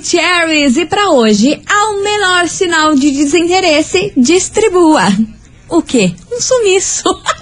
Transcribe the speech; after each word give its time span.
Maravicheries 0.00 0.78
e 0.78 0.86
para 0.86 1.10
hoje, 1.10 1.60
ao 1.68 2.02
menor 2.02 2.48
sinal 2.48 2.94
de 2.94 3.10
desinteresse, 3.10 4.12
distribua. 4.16 5.02
O 5.68 5.82
quê? 5.82 6.14
Um 6.32 6.40
sumiço. 6.40 7.04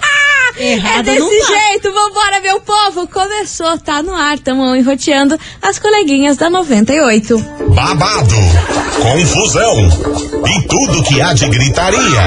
Errado 0.59 1.07
é 1.07 1.13
desse 1.13 1.19
não 1.19 1.47
jeito, 1.47 1.89
vambora, 1.93 2.41
meu 2.41 2.59
povo! 2.59 3.07
Começou, 3.07 3.77
tá 3.77 4.03
no 4.03 4.13
ar, 4.13 4.37
tamo 4.39 4.75
enroteando 4.75 5.39
as 5.61 5.79
coleguinhas 5.79 6.35
da 6.35 6.49
98. 6.49 7.37
babado, 7.69 8.35
confusão 9.01 9.87
e 10.45 10.67
tudo 10.67 11.03
que 11.03 11.21
há 11.21 11.31
de 11.31 11.47
gritaria. 11.47 12.21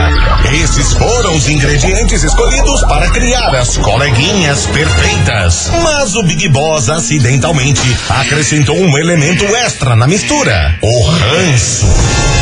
Esses 0.65 0.95
foram 0.95 1.37
os 1.37 1.47
ingredientes 1.47 2.23
escolhidos 2.23 2.81
para 2.85 3.11
criar 3.11 3.55
as 3.55 3.77
coleguinhas 3.77 4.65
perfeitas. 4.65 5.71
Mas 5.83 6.17
o 6.17 6.23
Big 6.23 6.49
Boss 6.49 6.89
acidentalmente 6.89 7.83
acrescentou 8.09 8.77
um 8.77 8.97
elemento 8.97 9.45
extra 9.45 9.95
na 9.95 10.07
mistura: 10.07 10.79
o 10.81 11.03
ranço. 11.03 12.42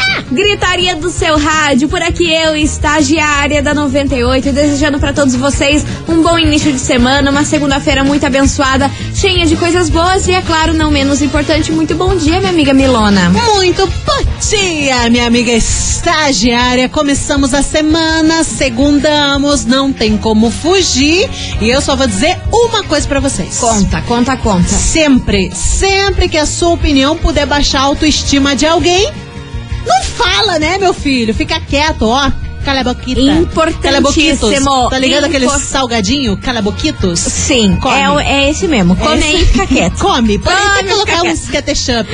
Gritaria 0.31 0.95
do 0.95 1.09
seu 1.09 1.37
rádio, 1.37 1.89
por 1.89 2.01
aqui 2.01 2.33
eu, 2.33 2.55
estagiária 2.55 3.61
da 3.61 3.73
98, 3.73 4.53
desejando 4.53 4.97
para 4.97 5.11
todos 5.11 5.35
vocês 5.35 5.85
um 6.07 6.21
bom 6.21 6.39
início 6.39 6.71
de 6.71 6.79
semana, 6.79 7.29
uma 7.29 7.43
segunda-feira 7.43 8.01
muito 8.01 8.25
abençoada, 8.25 8.89
cheia 9.13 9.45
de 9.45 9.57
coisas 9.57 9.89
boas 9.89 10.29
e, 10.29 10.31
é 10.31 10.41
claro, 10.41 10.73
não 10.73 10.89
menos 10.89 11.21
importante, 11.21 11.69
muito 11.73 11.95
bom 11.95 12.15
dia, 12.15 12.39
minha 12.39 12.49
amiga 12.49 12.73
Milona. 12.73 13.29
Muito 13.29 13.85
bom 13.85 14.23
dia, 14.49 15.09
minha 15.09 15.27
amiga 15.27 15.51
estagiária. 15.51 16.87
Começamos 16.87 17.53
a 17.53 17.61
semana, 17.61 18.45
segundamos, 18.45 19.65
não 19.65 19.91
tem 19.91 20.17
como 20.17 20.49
fugir. 20.49 21.29
E 21.59 21.69
eu 21.69 21.81
só 21.81 21.97
vou 21.97 22.07
dizer 22.07 22.37
uma 22.53 22.83
coisa 22.83 23.05
pra 23.05 23.19
vocês. 23.19 23.57
Conta, 23.57 24.01
conta, 24.03 24.37
conta. 24.37 24.69
Sempre, 24.69 25.51
sempre 25.53 26.29
que 26.29 26.37
a 26.37 26.45
sua 26.45 26.69
opinião 26.69 27.17
puder 27.17 27.45
baixar 27.45 27.81
a 27.81 27.83
autoestima 27.83 28.55
de 28.55 28.65
alguém, 28.65 29.11
não 29.85 30.03
fala, 30.03 30.59
né, 30.59 30.77
meu 30.77 30.93
filho? 30.93 31.33
Fica 31.33 31.59
quieto, 31.59 32.03
ó. 32.07 32.31
Cala 32.63 32.81
a 32.81 32.83
boquita. 32.83 33.19
Importantíssimo. 33.19 34.87
Tá 34.89 34.99
ligado 34.99 35.23
aquele 35.25 35.49
salgadinho? 35.49 36.37
Calaboquitos? 36.37 37.19
Sim, 37.19 37.75
Come. 37.81 38.21
é, 38.23 38.45
é 38.45 38.49
esse 38.51 38.67
mesmo. 38.67 38.95
Come 38.95 39.17
Esse- 39.17 39.25
aí 39.25 39.41
e 39.41 39.45
fica 39.45 39.65
quieto. 39.65 39.97
Come. 39.99 40.37
Pode 40.37 40.87
colocar 40.89 41.23
uns 41.23 41.49
ketchup. 41.49 42.09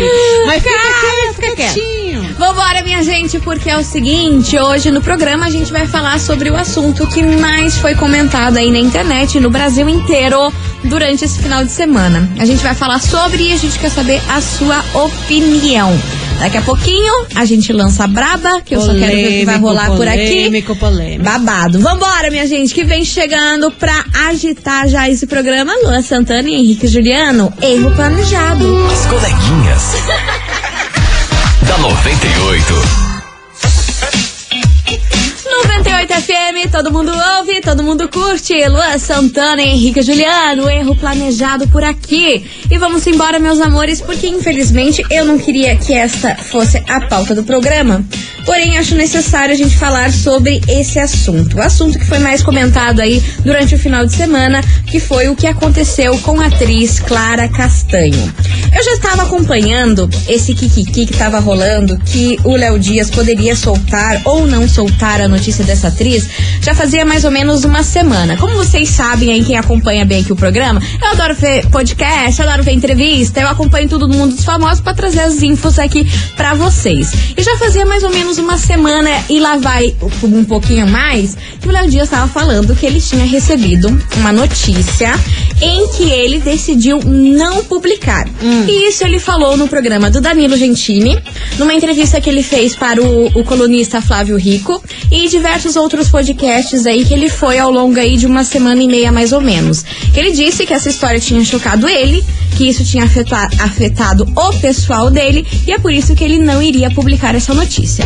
Mas 0.46 0.64
fica 0.64 0.76
Cara, 0.76 0.94
quieto, 1.02 1.34
fica 1.36 1.48
fica 1.50 1.56
quieto. 1.56 1.74
quietinho. 1.74 2.36
Vambora, 2.40 2.82
minha 2.82 3.04
gente, 3.04 3.40
porque 3.40 3.70
é 3.70 3.78
o 3.78 3.84
seguinte: 3.84 4.58
hoje 4.58 4.90
no 4.90 5.02
programa 5.02 5.48
a 5.48 5.50
gente 5.50 5.70
vai 5.70 5.86
falar 5.86 6.18
sobre 6.18 6.50
o 6.50 6.56
assunto 6.56 7.06
que 7.08 7.22
mais 7.24 7.78
foi 7.78 7.94
comentado 7.96 8.56
aí 8.56 8.72
na 8.72 8.80
internet, 8.80 9.42
no 9.42 9.50
Brasil 9.50 9.90
inteiro, 9.90 10.54
durante 10.86 11.26
esse 11.26 11.40
final 11.40 11.66
de 11.66 11.72
semana. 11.74 12.30
A 12.40 12.46
gente 12.46 12.64
vai 12.64 12.74
falar 12.74 13.00
sobre 13.02 13.50
e 13.50 13.52
a 13.52 13.58
gente 13.58 13.78
quer 13.78 13.90
saber 13.92 14.22
a 14.30 14.40
sua 14.40 14.82
opinião. 14.94 15.92
Daqui 16.40 16.58
a 16.58 16.62
pouquinho 16.62 17.14
a 17.36 17.46
gente 17.46 17.74
lança 17.74 18.04
a 18.04 18.08
braba, 18.08 18.62
que 18.62 18.76
eu 18.76 18.82
só 18.82 18.94
quero 18.94 19.16
ver 19.16 19.26
o 19.26 19.30
que 19.40 19.46
vai 19.46 19.60
Polêmico, 19.60 19.68
rolar 19.68 19.92
por 19.98 20.08
aqui. 20.08 20.18
polêmico, 20.28 20.76
polêmico. 20.76 21.24
Babado. 21.24 21.80
Vambora, 21.80 22.30
minha 22.30 22.46
gente, 22.46 22.74
que 22.74 22.84
vem 22.84 23.04
chegando 23.04 23.72
pra 23.72 24.06
agitar 24.28 24.88
já 24.88 25.10
esse 25.10 25.26
programa. 25.26 25.74
Luan 25.84 26.02
Santana 26.02 26.48
e 26.50 26.54
Henrique 26.56 26.88
Juliano. 26.88 27.52
Erro 27.62 27.92
planejado. 27.96 28.88
As 28.88 29.06
coleguinhas. 29.08 29.84
da 31.68 31.78
98. 31.80 33.08
98 35.64 36.14
FM, 36.14 36.72
todo 36.72 36.92
mundo 36.92 37.12
ouve, 37.40 37.62
todo 37.62 37.82
mundo 37.82 38.08
curte. 38.08 38.54
Luan 38.68 39.00
Santana, 39.00 39.64
Henrique 39.64 40.04
Juliano, 40.04 40.70
erro 40.70 40.96
planejado 40.96 41.68
por 41.70 41.84
aqui. 41.84 42.46
E 42.70 42.78
vamos 42.78 43.08
embora, 43.08 43.40
meus 43.40 43.60
amores, 43.60 44.00
porque 44.00 44.28
infelizmente 44.28 45.04
eu 45.10 45.26
não 45.26 45.40
queria 45.40 45.76
que 45.76 45.94
esta 45.94 46.36
fosse 46.36 46.78
a 46.88 47.02
pauta 47.02 47.34
do 47.34 47.44
programa. 47.44 48.06
Porém, 48.46 48.78
acho 48.78 48.96
necessário 48.96 49.54
a 49.54 49.58
gente 49.58 49.76
falar 49.76 50.14
sobre 50.14 50.62
esse 50.70 51.00
assunto. 51.00 51.58
O 51.58 51.62
assunto 51.62 51.98
que 51.98 52.06
foi 52.06 52.20
mais 52.20 52.42
comentado 52.44 53.02
aí 53.02 53.22
durante 53.44 53.76
o 53.76 53.80
final 53.80 54.06
de 54.06 54.14
semana, 54.14 54.62
que 54.86 55.00
foi 55.00 55.28
o 55.28 55.36
que 55.36 55.48
aconteceu 55.48 56.18
com 56.20 56.40
a 56.40 56.46
atriz 56.46 57.00
Clara 57.00 57.50
Castanho. 57.50 58.34
Eu 58.74 58.84
já 58.84 58.94
estava 58.94 59.24
acompanhando 59.24 60.10
esse 60.30 60.54
kikiki 60.54 61.08
que 61.08 61.14
estava 61.14 61.40
rolando, 61.40 61.98
que 62.06 62.40
o 62.44 62.56
Léo 62.56 62.80
Dias 62.80 63.10
poderia 63.10 63.56
soltar 63.56 64.22
ou 64.24 64.48
não 64.48 64.68
soltar 64.68 65.20
a 65.20 65.28
notícia 65.28 65.47
dessa 65.56 65.88
atriz, 65.88 66.28
já 66.62 66.76
fazia 66.76 67.06
mais 67.06 67.24
ou 67.24 67.32
menos 67.32 67.64
uma 67.64 67.84
semana. 67.84 68.36
Como 68.38 68.56
vocês 68.56 68.90
sabem 68.90 69.32
aí, 69.32 69.44
quem 69.44 69.58
acompanha 69.58 70.06
bem 70.06 70.22
aqui 70.22 70.34
o 70.34 70.36
programa, 70.36 70.82
eu 71.02 71.08
adoro 71.10 71.36
ver 71.36 71.66
podcast, 71.68 72.40
eu 72.40 72.48
adoro 72.48 72.64
ver 72.64 72.72
entrevista, 72.72 73.40
eu 73.40 73.48
acompanho 73.48 73.88
tudo 73.88 74.08
do 74.08 74.14
mundo 74.18 74.36
dos 74.36 74.44
famosos 74.44 74.82
para 74.82 74.94
trazer 74.94 75.22
as 75.22 75.42
infos 75.42 75.80
aqui 75.80 76.08
para 76.36 76.54
vocês. 76.54 77.12
E 77.38 77.44
já 77.44 77.58
fazia 77.58 77.86
mais 77.86 78.04
ou 78.04 78.10
menos 78.10 78.38
uma 78.38 78.58
semana 78.58 79.10
e 79.30 79.40
lá 79.40 79.58
vai 79.58 79.96
um 80.24 80.44
pouquinho 80.44 80.88
mais 80.88 81.38
que 81.60 81.68
o 81.68 81.72
Léo 81.72 81.90
Dias 81.90 82.06
estava 82.06 82.28
falando 82.28 82.76
que 82.76 82.86
ele 82.86 83.00
tinha 83.00 83.26
recebido 83.26 83.88
uma 84.18 84.32
notícia 84.32 85.14
em 85.62 85.88
que 85.90 86.04
ele 86.12 86.40
decidiu 86.40 87.00
não 87.04 87.64
publicar. 87.64 88.28
E 88.68 88.88
isso 88.90 89.04
ele 89.04 89.20
falou 89.20 89.58
no 89.58 89.68
programa 89.68 90.10
do 90.10 90.22
Danilo 90.22 90.56
Gentili, 90.58 91.18
numa 91.58 91.74
entrevista 91.74 92.22
que 92.22 92.30
ele 92.30 92.44
fez 92.44 92.76
para 92.76 93.02
o, 93.02 93.28
o 93.28 93.44
colunista 93.44 94.02
Flávio 94.02 94.38
Rico 94.38 94.82
e 95.12 95.28
diversos 95.28 95.76
outros 95.76 96.10
podcasts 96.10 96.86
aí 96.86 97.04
que 97.06 97.14
ele 97.14 97.30
foi 97.30 97.58
ao 97.58 97.72
longo 97.72 98.00
aí 98.00 98.18
de 98.18 98.26
uma 98.28 98.44
semana 98.44 98.82
e 98.84 98.88
meia 98.88 99.12
mais 99.12 99.32
ou 99.34 99.42
menos. 99.42 99.84
Que 100.14 100.20
ele 100.20 100.32
disse 100.32 100.66
que 100.66 100.74
essa 100.74 100.90
história 100.90 101.20
tinha 101.20 101.44
chocado 101.44 101.88
ele, 101.90 102.24
que 102.56 102.68
isso 102.70 102.84
tinha 102.84 103.04
afeta- 103.06 103.50
afetado 103.60 104.28
o 104.36 104.54
pessoal 104.60 105.10
dele 105.10 105.46
e 105.66 105.72
é 105.72 105.80
por 105.80 105.92
isso 105.92 106.16
que 106.16 106.24
ele 106.24 106.38
não 106.40 106.62
iria 106.62 106.90
publicar 106.92 107.34
essa 107.36 107.54
notícia. 107.54 108.06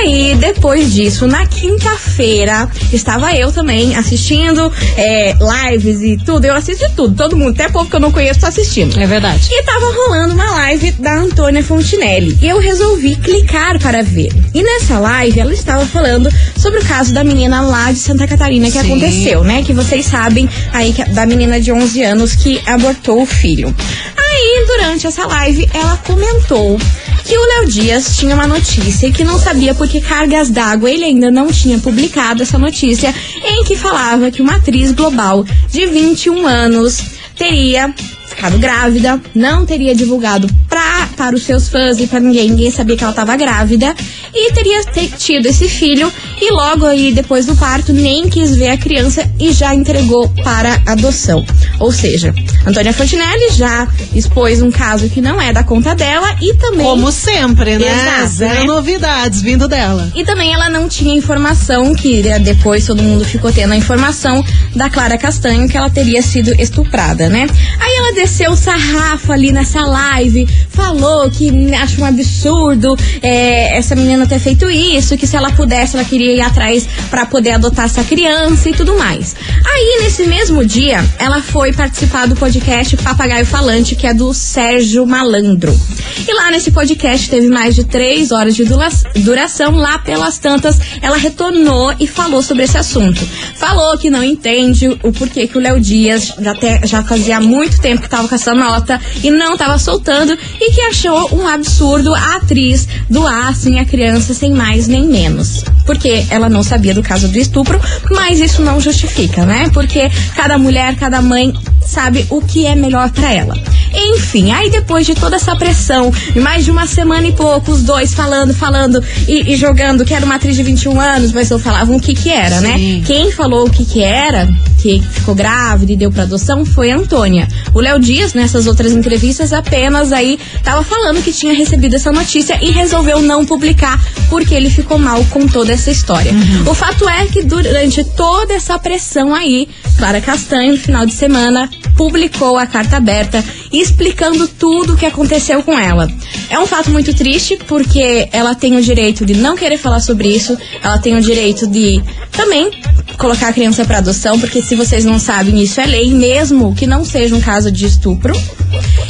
Aí, 0.00 0.34
depois 0.38 0.92
disso, 0.92 1.26
na 1.26 1.46
quinta-feira, 1.46 2.68
estava 2.92 3.34
eu 3.36 3.50
também 3.52 3.94
assistindo 3.96 4.72
é, 4.96 5.34
lives 5.70 6.02
e 6.02 6.16
tudo. 6.16 6.44
Eu 6.44 6.54
de 6.76 6.88
tudo, 6.90 7.14
todo 7.16 7.36
mundo, 7.36 7.50
até 7.50 7.68
povo 7.68 7.88
que 7.88 7.96
eu 7.96 8.00
não 8.00 8.12
conheço 8.12 8.40
tá 8.40 8.48
assistindo. 8.48 8.98
É 9.00 9.06
verdade. 9.06 9.48
E 9.50 9.62
tava 9.62 9.86
rolando 9.92 10.34
uma 10.34 10.50
live 10.52 10.92
da 10.92 11.14
Antônia 11.14 11.62
Fontinelli. 11.62 12.38
E 12.40 12.46
eu 12.48 12.58
resolvi 12.58 13.16
clicar 13.16 13.78
para 13.78 14.02
ver. 14.02 14.30
E 14.54 14.62
nessa 14.62 14.98
live 14.98 15.38
ela 15.40 15.52
estava 15.52 15.84
falando 15.86 16.28
sobre 16.56 16.80
o 16.80 16.84
caso 16.84 17.12
da 17.12 17.22
menina 17.24 17.60
lá 17.62 17.90
de 17.92 17.98
Santa 17.98 18.26
Catarina 18.26 18.66
que 18.66 18.72
Sim. 18.72 18.86
aconteceu, 18.92 19.44
né? 19.44 19.62
Que 19.62 19.72
vocês 19.72 20.06
sabem 20.06 20.48
aí 20.72 20.92
que- 20.92 21.04
da 21.10 21.26
menina 21.26 21.60
de 21.60 21.72
11 21.72 22.02
anos 22.02 22.34
que 22.34 22.60
abortou 22.66 23.22
o 23.22 23.26
filho. 23.26 23.74
Aí, 24.16 24.64
durante 24.66 25.06
essa 25.06 25.26
live, 25.26 25.68
ela 25.72 25.96
comentou 25.98 26.78
que 27.26 27.36
o 27.36 27.44
Léo 27.44 27.66
Dias 27.66 28.16
tinha 28.16 28.36
uma 28.36 28.46
notícia 28.46 29.10
que 29.10 29.24
não 29.24 29.36
sabia 29.36 29.74
por 29.74 29.88
que 29.88 30.00
cargas 30.00 30.48
d'água 30.48 30.88
ele 30.88 31.04
ainda 31.04 31.28
não 31.28 31.48
tinha 31.48 31.76
publicado 31.76 32.44
essa 32.44 32.56
notícia 32.56 33.12
em 33.42 33.64
que 33.64 33.74
falava 33.74 34.30
que 34.30 34.40
uma 34.40 34.54
atriz 34.54 34.92
global 34.92 35.44
de 35.68 35.86
21 35.86 36.46
anos 36.46 37.02
teria 37.34 37.92
ficado 38.28 38.58
grávida, 38.58 39.20
não 39.34 39.66
teria 39.66 39.92
divulgado 39.92 40.48
pra, 40.68 41.08
para 41.16 41.34
os 41.34 41.42
seus 41.42 41.68
fãs 41.68 41.98
e 41.98 42.06
para 42.06 42.20
ninguém, 42.20 42.50
ninguém 42.50 42.70
sabia 42.70 42.96
que 42.96 43.02
ela 43.02 43.10
estava 43.10 43.34
grávida 43.34 43.92
e 44.36 44.52
teria 44.52 44.84
te- 44.84 45.08
tido 45.18 45.46
esse 45.46 45.68
filho 45.68 46.12
e 46.40 46.50
logo 46.50 46.84
aí 46.84 47.12
depois 47.12 47.46
do 47.46 47.56
parto 47.56 47.92
nem 47.92 48.28
quis 48.28 48.54
ver 48.54 48.68
a 48.70 48.76
criança 48.76 49.28
e 49.40 49.52
já 49.52 49.74
entregou 49.74 50.28
para 50.44 50.82
adoção. 50.86 51.44
Ou 51.80 51.90
seja, 51.90 52.34
Antônia 52.66 52.92
Fontinelli 52.92 53.50
já 53.52 53.88
expôs 54.14 54.60
um 54.60 54.70
caso 54.70 55.08
que 55.08 55.20
não 55.20 55.40
é 55.40 55.52
da 55.52 55.64
conta 55.64 55.94
dela 55.94 56.36
e 56.42 56.54
também 56.54 56.86
Como 56.86 57.10
sempre, 57.10 57.78
né? 57.78 57.86
Exato, 58.02 58.26
Zero 58.28 58.60
né? 58.60 58.64
novidades 58.64 59.40
vindo 59.42 59.66
dela. 59.66 60.10
e 60.14 60.24
também 60.24 60.52
ela 60.52 60.68
não 60.68 60.88
tinha 60.88 61.14
informação, 61.16 61.94
que 61.94 62.22
né, 62.22 62.38
depois 62.38 62.84
todo 62.86 63.02
mundo 63.02 63.24
ficou 63.24 63.50
tendo 63.52 63.72
a 63.72 63.76
informação 63.76 64.44
da 64.74 64.90
Clara 64.90 65.16
Castanho 65.16 65.68
que 65.68 65.76
ela 65.76 65.88
teria 65.90 66.20
sido 66.22 66.52
estuprada, 66.60 67.28
né? 67.28 67.46
Aí 67.80 67.96
ela 67.96 68.12
desceu 68.12 68.50
o 68.52 68.56
sarrafo 68.56 69.32
ali 69.32 69.52
nessa 69.52 69.80
live, 69.86 70.46
falou 70.68 71.30
que 71.30 71.74
acha 71.74 72.00
um 72.00 72.04
absurdo 72.04 72.96
é, 73.22 73.76
essa 73.76 73.94
menina 73.94 74.25
ter 74.26 74.38
feito 74.38 74.68
isso, 74.70 75.16
que 75.16 75.26
se 75.26 75.36
ela 75.36 75.52
pudesse, 75.52 75.96
ela 75.96 76.04
queria 76.04 76.32
ir 76.32 76.40
atrás 76.40 76.88
para 77.10 77.26
poder 77.26 77.52
adotar 77.52 77.86
essa 77.86 78.02
criança 78.02 78.70
e 78.70 78.72
tudo 78.72 78.96
mais. 78.96 79.36
Aí, 79.64 80.02
nesse 80.02 80.24
mesmo 80.24 80.64
dia, 80.64 81.04
ela 81.18 81.42
foi 81.42 81.72
participar 81.72 82.26
do 82.26 82.34
podcast 82.34 82.96
Papagaio 82.96 83.46
Falante, 83.46 83.94
que 83.94 84.06
é 84.06 84.14
do 84.14 84.32
Sérgio 84.32 85.06
Malandro. 85.06 85.78
E 86.26 86.32
lá 86.32 86.50
nesse 86.50 86.70
podcast 86.70 87.28
teve 87.28 87.48
mais 87.48 87.74
de 87.74 87.84
três 87.84 88.32
horas 88.32 88.56
de 88.56 88.64
duração. 88.64 89.76
Lá 89.76 89.98
pelas 89.98 90.38
tantas, 90.38 90.78
ela 91.00 91.16
retornou 91.16 91.94
e 92.00 92.06
falou 92.06 92.42
sobre 92.42 92.64
esse 92.64 92.78
assunto. 92.78 93.20
Falou 93.56 93.96
que 93.98 94.10
não 94.10 94.22
entende 94.22 94.88
o 95.02 95.12
porquê 95.12 95.46
que 95.46 95.58
o 95.58 95.60
Léo 95.60 95.80
Dias 95.80 96.32
já, 96.40 96.54
já 96.84 97.02
fazia 97.02 97.40
muito 97.40 97.80
tempo 97.80 98.02
que 98.02 98.08
tava 98.08 98.28
com 98.28 98.34
essa 98.34 98.54
nota 98.54 99.00
e 99.22 99.30
não 99.30 99.56
tava 99.56 99.78
soltando 99.78 100.36
e 100.60 100.72
que 100.72 100.80
achou 100.82 101.34
um 101.34 101.46
absurdo 101.46 102.14
a 102.14 102.36
atriz 102.36 102.88
doassem 103.08 103.78
a 103.78 103.84
criança 103.84 104.05
sem 104.34 104.52
mais 104.52 104.86
nem 104.86 105.06
menos. 105.06 105.64
Porque 105.84 106.26
ela 106.30 106.48
não 106.48 106.62
sabia 106.62 106.94
do 106.94 107.02
caso 107.02 107.28
do 107.28 107.38
estupro, 107.38 107.80
mas 108.10 108.40
isso 108.40 108.62
não 108.62 108.80
justifica, 108.80 109.44
né? 109.44 109.68
Porque 109.72 110.10
cada 110.34 110.58
mulher, 110.58 110.96
cada 110.96 111.20
mãe 111.22 111.52
sabe 111.86 112.26
o 112.30 112.40
que 112.40 112.66
é 112.66 112.74
melhor 112.74 113.10
para 113.10 113.32
ela. 113.32 113.54
Enfim, 113.94 114.52
aí 114.52 114.68
depois 114.70 115.06
de 115.06 115.14
toda 115.14 115.36
essa 115.36 115.56
pressão, 115.56 116.12
mais 116.36 116.64
de 116.64 116.70
uma 116.70 116.86
semana 116.86 117.26
e 117.26 117.32
pouco, 117.32 117.72
os 117.72 117.82
dois 117.82 118.12
falando, 118.12 118.52
falando 118.52 119.02
e, 119.26 119.52
e 119.52 119.56
jogando 119.56 120.04
que 120.04 120.12
era 120.12 120.24
uma 120.24 120.34
atriz 120.34 120.54
de 120.56 120.62
21 120.62 121.00
anos, 121.00 121.32
mas 121.32 121.48
não 121.48 121.58
falavam 121.58 121.96
o 121.96 122.00
que 122.00 122.14
que 122.14 122.30
era, 122.30 122.60
né? 122.60 122.76
Sim. 122.76 122.98
né? 122.98 123.04
Quem 123.06 123.30
falou 123.30 123.66
o 123.66 123.70
que 123.70 123.84
que 123.84 124.02
era, 124.02 124.46
que 124.82 125.00
ficou 125.00 125.34
grávida 125.34 125.92
e 125.92 125.96
deu 125.96 126.10
pra 126.10 126.24
adoção, 126.24 126.64
foi 126.64 126.90
a 126.90 126.96
Antônia. 126.96 127.48
O 127.72 127.80
Léo 127.80 127.98
Dias, 127.98 128.34
nessas 128.34 128.66
outras 128.66 128.92
entrevistas, 128.92 129.52
apenas 129.52 130.12
aí 130.12 130.38
tava 130.62 130.82
falando 130.82 131.22
que 131.22 131.32
tinha 131.32 131.54
recebido 131.54 131.96
essa 131.96 132.12
notícia 132.12 132.58
e 132.62 132.70
resolveu 132.70 133.22
não 133.22 133.44
publicar 133.44 133.98
porque 134.28 134.54
ele 134.54 134.70
ficou 134.70 134.98
mal 134.98 135.24
com 135.26 135.46
toda 135.46 135.72
essa 135.72 135.90
história. 135.90 136.32
Uhum. 136.32 136.70
O 136.70 136.74
fato 136.74 137.08
é 137.08 137.26
que 137.26 137.42
durante 137.42 138.04
toda 138.04 138.54
essa 138.54 138.78
pressão 138.78 139.34
aí, 139.34 139.68
Clara 139.96 140.20
Castanho, 140.20 140.72
no 140.72 140.78
final 140.78 141.06
de 141.06 141.12
semana, 141.12 141.70
publicou 141.96 142.58
a 142.58 142.66
carta 142.66 142.96
aberta 142.96 143.44
explicando 143.72 144.48
tudo 144.48 144.94
o 144.94 144.96
que 144.96 145.06
aconteceu 145.06 145.62
com 145.62 145.78
ela. 145.78 146.10
É 146.48 146.58
um 146.58 146.66
fato 146.66 146.90
muito 146.90 147.14
triste 147.14 147.58
porque 147.66 148.28
ela 148.32 148.54
tem 148.54 148.76
o 148.76 148.82
direito 148.82 149.24
de 149.24 149.34
não 149.34 149.56
querer 149.56 149.78
falar 149.78 150.00
sobre 150.00 150.28
isso, 150.28 150.56
ela 150.82 150.98
tem 150.98 151.16
o 151.16 151.20
direito 151.20 151.66
de 151.66 152.02
também 152.32 152.70
colocar 153.18 153.48
a 153.48 153.52
criança 153.52 153.84
para 153.84 153.98
adoção, 153.98 154.38
porque 154.38 154.62
se 154.62 154.74
vocês 154.74 155.04
não 155.04 155.18
sabem, 155.18 155.62
isso 155.62 155.80
é 155.80 155.86
lei, 155.86 156.12
mesmo 156.12 156.74
que 156.74 156.86
não 156.86 157.04
seja 157.04 157.34
um 157.34 157.40
caso 157.40 157.70
de 157.70 157.86
estupro. 157.86 158.34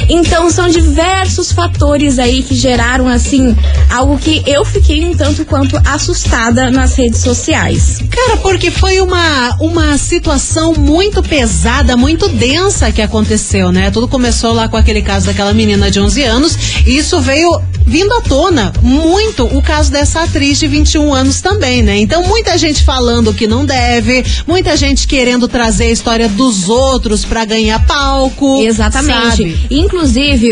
Então 0.09 0.49
são 0.49 0.67
diversos 0.67 1.51
fatores 1.51 2.19
aí 2.19 2.43
que 2.43 2.55
geraram 2.55 3.07
assim 3.07 3.55
algo 3.89 4.17
que 4.17 4.41
eu 4.45 4.63
fiquei 4.63 5.05
um 5.05 5.15
tanto 5.15 5.45
quanto 5.45 5.77
assustada 5.85 6.69
nas 6.71 6.95
redes 6.95 7.21
sociais. 7.21 7.99
Cara, 8.09 8.37
porque 8.37 8.71
foi 8.71 9.01
uma 9.01 9.55
uma 9.59 9.97
situação 9.97 10.73
muito 10.73 11.21
pesada, 11.21 11.97
muito 11.97 12.27
densa 12.29 12.91
que 12.91 13.01
aconteceu, 13.01 13.71
né? 13.71 13.91
Tudo 13.91 14.07
começou 14.07 14.53
lá 14.53 14.67
com 14.67 14.77
aquele 14.77 15.01
caso 15.01 15.27
daquela 15.27 15.53
menina 15.53 15.89
de 15.91 15.99
11 15.99 16.23
anos, 16.23 16.57
e 16.85 16.97
isso 16.97 17.19
veio 17.21 17.49
vindo 17.85 18.13
à 18.13 18.21
tona 18.21 18.73
muito 18.81 19.45
o 19.45 19.61
caso 19.61 19.89
dessa 19.89 20.23
atriz 20.23 20.59
de 20.59 20.67
21 20.67 21.13
anos 21.13 21.41
também, 21.41 21.81
né? 21.81 21.97
Então 21.97 22.23
muita 22.23 22.57
gente 22.57 22.83
falando 22.83 23.33
que 23.33 23.47
não 23.47 23.65
deve, 23.65 24.25
muita 24.45 24.75
gente 24.75 25.07
querendo 25.07 25.47
trazer 25.47 25.85
a 25.85 25.91
história 25.91 26.27
dos 26.27 26.67
outros 26.69 27.23
para 27.23 27.45
ganhar 27.45 27.85
palco. 27.85 28.61
Exatamente. 28.61 29.29
Sabe? 29.29 29.67
Inclusive, 29.69 29.96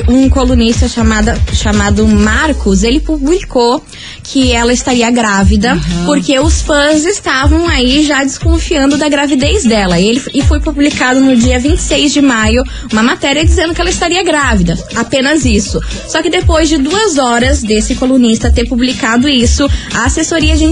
um 0.07 0.29
colunista 0.29 0.87
chamada, 0.87 1.39
chamado 1.53 2.07
Marcos, 2.07 2.83
ele 2.83 2.99
publicou 2.99 3.83
que 4.23 4.51
ela 4.51 4.73
estaria 4.73 5.09
grávida, 5.11 5.73
uhum. 5.73 6.05
porque 6.05 6.39
os 6.39 6.61
fãs 6.61 7.05
estavam 7.05 7.67
aí 7.67 8.03
já 8.05 8.23
desconfiando 8.23 8.97
da 8.97 9.07
gravidez 9.07 9.63
dela. 9.63 9.99
E, 9.99 10.07
ele, 10.07 10.21
e 10.33 10.41
foi 10.41 10.59
publicado 10.59 11.19
no 11.19 11.35
dia 11.35 11.59
26 11.59 12.13
de 12.13 12.21
maio 12.21 12.63
uma 12.91 13.03
matéria 13.03 13.45
dizendo 13.45 13.73
que 13.73 13.81
ela 13.81 13.89
estaria 13.89 14.23
grávida. 14.23 14.77
Apenas 14.95 15.45
isso. 15.45 15.79
Só 16.07 16.21
que 16.21 16.29
depois 16.29 16.69
de 16.69 16.77
duas 16.77 17.17
horas 17.17 17.61
desse 17.61 17.95
colunista 17.95 18.51
ter 18.51 18.67
publicado 18.67 19.29
isso, 19.29 19.69
a 19.93 20.05
assessoria 20.05 20.55
de, 20.55 20.67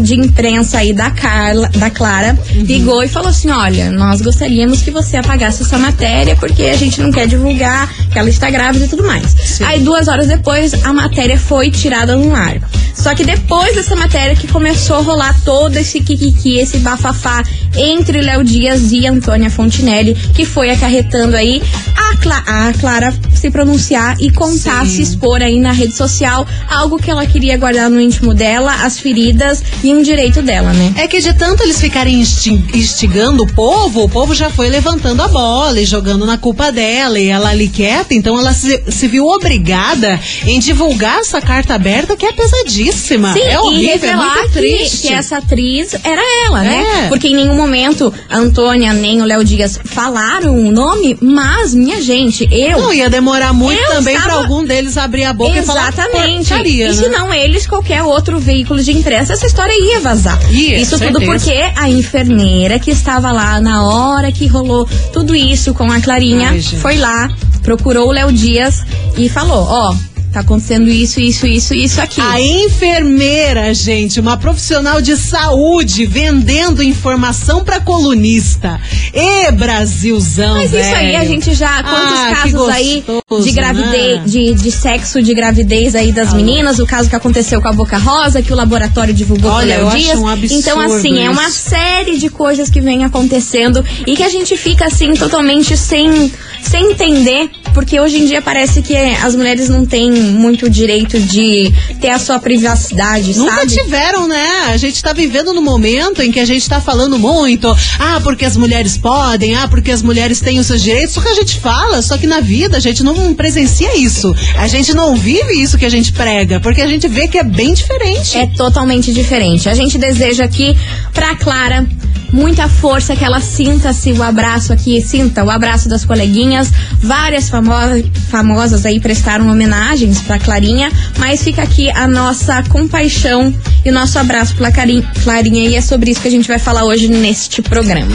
de 0.00 0.14
imprensa 0.14 0.78
aí 0.78 0.92
da, 0.92 1.10
Carla, 1.10 1.68
da 1.76 1.90
Clara 1.90 2.38
uhum. 2.54 2.62
ligou 2.62 3.02
e 3.02 3.08
falou 3.08 3.30
assim: 3.30 3.50
olha, 3.50 3.90
nós 3.90 4.20
gostaríamos 4.20 4.82
que 4.82 4.90
você 4.90 5.16
apagasse 5.16 5.62
essa 5.62 5.78
matéria, 5.78 6.36
porque 6.36 6.64
a 6.64 6.76
gente 6.76 7.00
não 7.00 7.10
quer 7.10 7.26
divulgar 7.26 7.88
que 8.18 8.20
ela 8.20 8.28
está 8.28 8.50
grávida 8.50 8.84
e 8.84 8.88
tudo 8.88 9.04
mais. 9.04 9.30
Sim. 9.30 9.64
Aí 9.64 9.80
duas 9.80 10.08
horas 10.08 10.26
depois 10.26 10.74
a 10.84 10.92
matéria 10.92 11.38
foi 11.38 11.70
tirada 11.70 12.16
no 12.16 12.34
ar. 12.34 12.58
Só 12.94 13.14
que 13.14 13.24
depois 13.24 13.76
dessa 13.76 13.94
matéria 13.94 14.34
que 14.34 14.48
começou 14.48 14.96
a 14.96 15.02
rolar 15.02 15.40
todo 15.44 15.76
esse 15.76 16.00
kikiki, 16.00 16.58
esse 16.58 16.78
bafafá 16.78 17.44
entre 17.76 18.20
Léo 18.20 18.42
Dias 18.42 18.90
e 18.90 19.06
Antônia 19.06 19.48
Fontinelli, 19.48 20.14
que 20.34 20.44
foi 20.44 20.70
acarretando 20.70 21.36
aí 21.36 21.62
a, 21.96 22.16
Cla 22.16 22.42
a 22.44 22.72
Clara 22.72 23.14
se 23.34 23.50
pronunciar 23.50 24.16
e 24.20 24.32
contar, 24.32 24.84
Sim. 24.84 24.96
se 24.96 25.02
expor 25.02 25.40
aí 25.42 25.60
na 25.60 25.70
rede 25.70 25.94
social, 25.94 26.44
algo 26.68 26.98
que 26.98 27.08
ela 27.08 27.24
queria 27.24 27.56
guardar 27.56 27.88
no 27.88 28.00
íntimo 28.00 28.34
dela, 28.34 28.74
as 28.84 28.98
feridas 28.98 29.62
e 29.84 29.94
um 29.94 30.02
direito 30.02 30.42
dela, 30.42 30.72
né? 30.72 30.92
É 30.96 31.06
que 31.06 31.20
de 31.20 31.32
tanto 31.34 31.62
eles 31.62 31.80
ficarem 31.80 32.20
instigando 32.20 33.44
o 33.44 33.46
povo, 33.46 34.02
o 34.02 34.08
povo 34.08 34.34
já 34.34 34.50
foi 34.50 34.68
levantando 34.68 35.22
a 35.22 35.28
bola 35.28 35.80
e 35.80 35.84
jogando 35.84 36.26
na 36.26 36.36
culpa 36.36 36.72
dela, 36.72 37.18
e 37.20 37.28
ela 37.28 37.50
ali 37.50 37.68
quieta, 38.08 38.14
então 38.14 38.38
ela 38.38 38.52
se, 38.52 38.82
se 38.88 39.06
viu 39.06 39.26
obrigada 39.26 40.18
em 40.46 40.58
divulgar 40.58 41.18
essa 41.20 41.40
carta 41.40 41.74
aberta 41.74 42.16
que 42.16 42.26
é 42.26 42.32
pesadíssima. 42.32 43.32
Sim, 43.32 43.42
é 43.42 43.60
horrível, 43.60 43.82
e 43.82 43.86
revelar 43.86 44.38
é 44.38 44.48
que, 44.48 44.96
que, 45.02 45.12
essa 45.12 45.38
atriz 45.38 45.94
era 46.02 46.22
ela, 46.46 46.62
né? 46.62 46.76
é. 46.76 47.02
né? 47.02 47.08
Porque 47.08 47.28
em 47.28 47.36
nenhum 47.36 47.54
momento 47.54 48.12
a 48.28 48.38
Antônia 48.38 48.92
nem 48.92 49.20
o 49.20 49.24
Léo 49.24 49.44
Dias 49.44 49.78
falaram 49.84 50.56
o 50.56 50.72
nome, 50.72 51.16
mas, 51.20 51.74
minha 51.74 52.00
gente, 52.00 52.48
eu. 52.50 52.78
Não 52.78 52.92
ia 52.92 53.10
demorar 53.10 53.52
muito 53.52 53.80
também 53.88 54.14
estava... 54.16 54.34
para 54.34 54.42
algum 54.42 54.64
deles 54.64 54.96
abrir 54.96 55.24
a 55.24 55.32
boca 55.32 55.58
Exatamente. 55.58 56.42
e 56.42 56.44
falar 56.44 56.58
porcaria, 56.58 56.86
E 56.86 56.88
né? 56.88 56.94
se 56.94 57.08
não 57.08 57.32
eles, 57.32 57.66
qualquer 57.66 58.02
outro 58.02 58.38
veículo 58.38 58.82
de 58.82 58.92
imprensa, 58.92 59.32
essa 59.32 59.46
história 59.46 59.72
ia 59.72 60.00
vazar. 60.00 60.38
Isso 60.50 60.96
certeza. 60.96 61.12
tudo 61.12 61.24
porque 61.24 61.52
a 61.76 61.88
enfermeira 61.88 62.78
que 62.78 62.90
estava 62.90 63.30
lá 63.32 63.60
na 63.60 63.84
hora 63.84 64.32
que 64.32 64.46
rolou 64.46 64.88
tudo 65.12 65.34
isso 65.34 65.74
com 65.74 65.90
a 65.90 66.00
Clarinha 66.00 66.50
Ai, 66.50 66.60
foi 66.60 66.96
lá, 66.96 67.28
procurou 67.68 68.08
o 68.08 68.12
Léo 68.12 68.32
Dias 68.32 68.82
e 69.18 69.28
falou: 69.28 69.62
Ó, 69.68 69.90
oh, 69.90 70.17
Tá 70.38 70.42
acontecendo 70.42 70.88
isso, 70.88 71.18
isso, 71.18 71.48
isso, 71.48 71.74
isso 71.74 72.00
aqui. 72.00 72.20
A 72.20 72.40
enfermeira, 72.40 73.74
gente, 73.74 74.20
uma 74.20 74.36
profissional 74.36 75.02
de 75.02 75.16
saúde 75.16 76.06
vendendo 76.06 76.80
informação 76.80 77.64
para 77.64 77.80
colunista. 77.80 78.80
E 79.12 79.50
Brasilzão, 79.50 80.54
Mas 80.54 80.70
véio. 80.70 80.84
isso 80.84 80.94
aí 80.94 81.16
a 81.16 81.24
gente 81.24 81.52
já 81.54 81.82
quantos 81.82 82.18
ah, 82.18 82.30
casos 82.36 82.52
gostoso, 82.52 82.70
aí 82.70 83.04
de 83.42 83.50
gravidez, 83.50 84.18
né? 84.18 84.22
de, 84.26 84.54
de 84.54 84.70
sexo 84.70 85.20
de 85.20 85.34
gravidez 85.34 85.96
aí 85.96 86.12
das 86.12 86.32
ah, 86.32 86.36
meninas, 86.36 86.78
o 86.78 86.86
caso 86.86 87.08
que 87.10 87.16
aconteceu 87.16 87.60
com 87.60 87.66
a 87.66 87.72
Boca 87.72 87.98
Rosa, 87.98 88.40
que 88.40 88.52
o 88.52 88.56
laboratório 88.56 89.12
divulgou 89.12 89.50
Olha, 89.50 89.78
Léo 89.78 89.90
Dias. 89.90 90.18
Um 90.20 90.32
então 90.56 90.78
assim, 90.80 91.14
isso. 91.14 91.22
é 91.22 91.30
uma 91.30 91.50
série 91.50 92.16
de 92.16 92.30
coisas 92.30 92.70
que 92.70 92.80
vem 92.80 93.02
acontecendo 93.02 93.84
e 94.06 94.14
que 94.14 94.22
a 94.22 94.28
gente 94.28 94.56
fica 94.56 94.86
assim 94.86 95.14
totalmente 95.14 95.76
sem 95.76 96.30
sem 96.62 96.92
entender, 96.92 97.50
porque 97.72 97.98
hoje 97.98 98.18
em 98.18 98.26
dia 98.26 98.42
parece 98.42 98.82
que 98.82 98.94
as 98.96 99.34
mulheres 99.34 99.68
não 99.68 99.86
têm 99.86 100.12
muito 100.28 100.68
direito 100.68 101.18
de 101.20 101.72
ter 102.00 102.10
a 102.10 102.18
sua 102.18 102.38
privacidade, 102.38 103.36
Nunca 103.36 103.56
sabe? 103.56 103.72
tiveram, 103.72 104.28
né? 104.28 104.46
A 104.68 104.76
gente 104.76 105.02
tá 105.02 105.12
vivendo 105.12 105.52
no 105.52 105.62
momento 105.62 106.22
em 106.22 106.30
que 106.30 106.40
a 106.40 106.44
gente 106.44 106.68
tá 106.68 106.80
falando 106.80 107.18
muito, 107.18 107.68
ah, 107.98 108.20
porque 108.22 108.44
as 108.44 108.56
mulheres 108.56 108.96
podem, 108.96 109.54
ah, 109.56 109.68
porque 109.68 109.90
as 109.90 110.02
mulheres 110.02 110.40
têm 110.40 110.58
os 110.58 110.66
seus 110.66 110.82
direitos, 110.82 111.14
só 111.14 111.20
que 111.20 111.28
a 111.28 111.34
gente 111.34 111.58
fala, 111.58 112.02
só 112.02 112.16
que 112.16 112.26
na 112.26 112.40
vida 112.40 112.76
a 112.76 112.80
gente 112.80 113.02
não 113.02 113.34
presencia 113.34 113.96
isso. 113.96 114.34
A 114.56 114.68
gente 114.68 114.94
não 114.94 115.16
vive 115.16 115.60
isso 115.60 115.78
que 115.78 115.84
a 115.84 115.90
gente 115.90 116.12
prega, 116.12 116.60
porque 116.60 116.80
a 116.80 116.86
gente 116.86 117.08
vê 117.08 117.28
que 117.28 117.38
é 117.38 117.44
bem 117.44 117.74
diferente. 117.74 118.36
É 118.36 118.46
totalmente 118.46 119.12
diferente. 119.12 119.68
A 119.68 119.74
gente 119.74 119.98
deseja 119.98 120.44
aqui 120.44 120.76
pra 121.12 121.34
Clara 121.36 121.86
muita 122.32 122.68
força, 122.68 123.16
que 123.16 123.24
ela 123.24 123.40
sinta-se 123.40 124.12
o 124.12 124.22
abraço 124.22 124.72
aqui, 124.72 125.00
sinta 125.00 125.44
o 125.44 125.50
abraço 125.50 125.88
das 125.88 126.04
coleguinhas. 126.04 126.70
Várias 127.00 127.48
famosas, 127.48 128.04
famosas 128.30 128.84
aí 128.86 129.00
prestaram 129.00 129.50
homenagens 129.50 130.20
pra 130.20 130.38
Clarinha, 130.38 130.90
mas 131.18 131.42
fica 131.42 131.62
aqui 131.62 131.90
a 131.90 132.06
nossa 132.06 132.62
compaixão 132.64 133.54
e 133.84 133.90
o 133.90 133.92
nosso 133.92 134.18
abraço 134.18 134.54
pra 134.56 134.70
Clarinha, 134.70 135.68
e 135.68 135.74
é 135.74 135.80
sobre 135.80 136.10
isso 136.10 136.20
que 136.20 136.28
a 136.28 136.30
gente 136.30 136.48
vai 136.48 136.58
falar 136.58 136.84
hoje 136.84 137.08
neste 137.08 137.62
programa. 137.62 138.12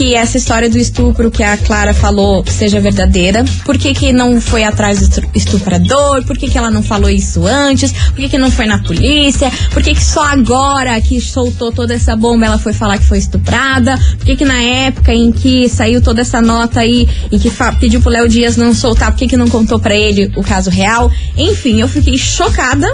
que 0.00 0.14
essa 0.14 0.38
história 0.38 0.70
do 0.70 0.78
estupro 0.78 1.30
que 1.30 1.42
a 1.42 1.58
Clara 1.58 1.92
falou 1.92 2.42
seja 2.46 2.80
verdadeira. 2.80 3.44
Por 3.66 3.76
que, 3.76 3.92
que 3.92 4.14
não 4.14 4.40
foi 4.40 4.64
atrás 4.64 5.06
do 5.06 5.22
estuprador? 5.34 6.24
Por 6.24 6.38
que, 6.38 6.48
que 6.48 6.56
ela 6.56 6.70
não 6.70 6.82
falou 6.82 7.10
isso 7.10 7.46
antes? 7.46 7.92
Por 7.92 8.14
que, 8.14 8.30
que 8.30 8.38
não 8.38 8.50
foi 8.50 8.64
na 8.64 8.78
polícia? 8.78 9.52
Por 9.70 9.82
que, 9.82 9.94
que 9.94 10.02
só 10.02 10.24
agora 10.24 10.98
que 11.02 11.20
soltou 11.20 11.70
toda 11.70 11.92
essa 11.92 12.16
bomba 12.16 12.46
ela 12.46 12.58
foi 12.58 12.72
falar 12.72 12.96
que 12.96 13.04
foi 13.04 13.18
estuprada? 13.18 13.98
Por 14.16 14.24
que, 14.24 14.36
que 14.36 14.44
na 14.46 14.62
época 14.62 15.12
em 15.12 15.30
que 15.30 15.68
saiu 15.68 16.00
toda 16.00 16.22
essa 16.22 16.40
nota 16.40 16.80
aí 16.80 17.06
e 17.30 17.38
que 17.38 17.52
pediu 17.78 18.00
pro 18.00 18.10
Léo 18.10 18.26
Dias 18.26 18.56
não 18.56 18.72
soltar, 18.72 19.10
por 19.10 19.18
que, 19.18 19.28
que 19.28 19.36
não 19.36 19.48
contou 19.48 19.78
pra 19.78 19.94
ele 19.94 20.32
o 20.34 20.42
caso 20.42 20.70
real? 20.70 21.12
Enfim, 21.36 21.78
eu 21.78 21.88
fiquei 21.88 22.16
chocada 22.16 22.90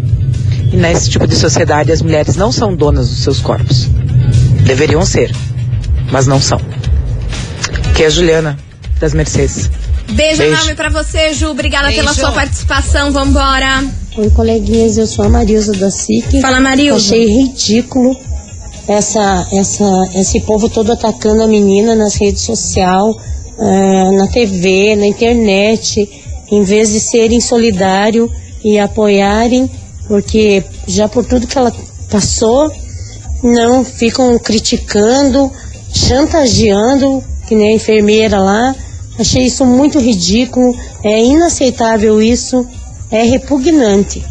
E 0.71 0.77
nesse 0.77 1.09
tipo 1.09 1.27
de 1.27 1.35
sociedade 1.35 1.91
as 1.93 2.03
mulheres 2.03 2.37
não 2.37 2.53
são 2.53 2.77
donas 2.77 3.09
dos 3.09 3.23
seus 3.23 3.41
corpos. 3.41 3.89
Deveriam 4.65 5.07
ser, 5.07 5.35
mas 6.11 6.27
não 6.27 6.39
são. 6.39 6.61
Que 7.95 8.03
é 8.03 8.07
a 8.07 8.11
Juliana 8.11 8.59
das 9.01 9.15
Mercedes. 9.15 9.71
Beijo, 10.11 10.39
Beijo. 10.39 10.43
enorme 10.43 10.75
pra 10.75 10.91
você, 10.91 11.33
Ju. 11.33 11.49
Obrigada 11.49 11.87
Beijo. 11.87 12.03
pela 12.03 12.15
sua 12.15 12.33
participação. 12.33 13.13
Vambora. 13.13 13.83
Oi, 14.19 14.29
coleguinhas, 14.31 14.99
eu 14.99 15.07
sou 15.07 15.25
a 15.25 15.29
Marilza 15.29 15.73
da 15.73 15.91
SIC. 15.91 16.41
Fala, 16.43 16.61
Marilza. 16.61 16.97
Achei 16.97 17.27
ridículo 17.27 18.15
essa, 18.89 19.47
essa, 19.53 20.11
esse 20.15 20.41
povo 20.41 20.69
todo 20.69 20.93
atacando 20.93 21.43
a 21.43 21.47
menina 21.47 21.95
nas 21.95 22.15
redes 22.15 22.43
sociais, 22.43 23.17
na 24.17 24.27
TV, 24.29 24.95
na 24.97 25.07
internet, 25.07 26.09
em 26.51 26.63
vez 26.63 26.91
de 26.91 27.01
serem 27.01 27.41
solidários 27.41 28.31
e 28.63 28.79
apoiarem, 28.79 29.71
porque 30.07 30.63
já 30.87 31.09
por 31.09 31.25
tudo 31.25 31.47
que 31.47 31.59
ela 31.59 31.73
passou, 32.11 32.71
não 33.43 33.85
ficam 33.85 34.39
criticando, 34.39 35.51
chantageando, 35.93 37.23
que 37.47 37.55
nem 37.55 37.71
a 37.71 37.77
enfermeira 37.77 38.39
lá. 38.39 38.75
Achei 39.19 39.45
isso 39.45 39.65
muito 39.65 39.99
ridículo, 39.99 40.77
é 41.03 41.25
inaceitável 41.25 42.21
isso, 42.21 42.67
é 43.11 43.23
repugnante. 43.23 44.25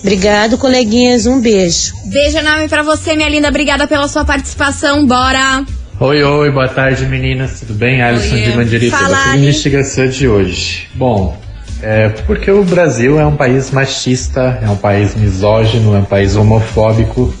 Obrigado, 0.00 0.56
coleguinhas, 0.56 1.26
um 1.26 1.40
beijo. 1.40 1.92
Beijo 2.06 2.38
enorme 2.38 2.68
pra 2.68 2.82
você, 2.82 3.14
minha 3.14 3.28
linda. 3.28 3.48
Obrigada 3.48 3.86
pela 3.86 4.08
sua 4.08 4.24
participação. 4.24 5.06
Bora. 5.06 5.64
Oi, 6.00 6.22
oi, 6.22 6.50
boa 6.50 6.68
tarde 6.68 7.04
meninas, 7.04 7.60
tudo 7.60 7.74
bem? 7.74 8.00
Alisson 8.00 8.34
Oiê. 8.34 8.44
de 8.44 8.56
Mandirita, 8.56 8.96
da 8.96 9.36
investigação 9.36 10.08
de 10.08 10.26
hoje. 10.26 10.88
Bom, 10.94 11.38
é 11.82 12.08
porque 12.26 12.50
o 12.50 12.64
Brasil 12.64 13.20
é 13.20 13.26
um 13.26 13.36
país 13.36 13.70
machista, 13.70 14.58
é 14.62 14.70
um 14.70 14.76
país 14.76 15.14
misógino, 15.14 15.94
é 15.94 15.98
um 15.98 16.04
país 16.04 16.36
homofóbico, 16.36 17.34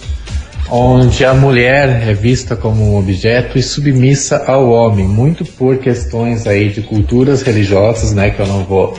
onde 0.70 1.24
a 1.24 1.32
mulher 1.32 2.06
é 2.06 2.12
vista 2.12 2.54
como 2.54 2.92
um 2.92 2.98
objeto 2.98 3.58
e 3.58 3.62
submissa 3.62 4.44
ao 4.46 4.68
homem, 4.68 5.08
muito 5.08 5.42
por 5.42 5.78
questões 5.78 6.46
aí 6.46 6.68
de 6.68 6.82
culturas 6.82 7.40
religiosas, 7.40 8.12
né, 8.12 8.28
que 8.28 8.40
eu 8.40 8.46
não 8.46 8.62
vou 8.64 8.94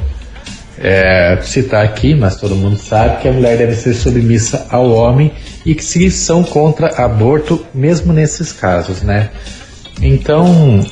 é, 0.84 1.38
citar 1.44 1.86
aqui, 1.86 2.16
mas 2.16 2.36
todo 2.36 2.56
mundo 2.56 2.78
sabe 2.78 3.22
que 3.22 3.28
a 3.28 3.32
mulher 3.32 3.58
deve 3.58 3.76
ser 3.76 3.94
submissa 3.94 4.66
ao 4.70 4.90
homem 4.92 5.32
e 5.66 5.76
que 5.76 5.84
se 5.84 6.10
são 6.10 6.44
contra 6.44 6.88
aborto, 7.04 7.64
mesmo 7.74 8.12
nesses 8.12 8.52
casos, 8.52 9.02
né? 9.04 9.30
Então, 10.02 10.84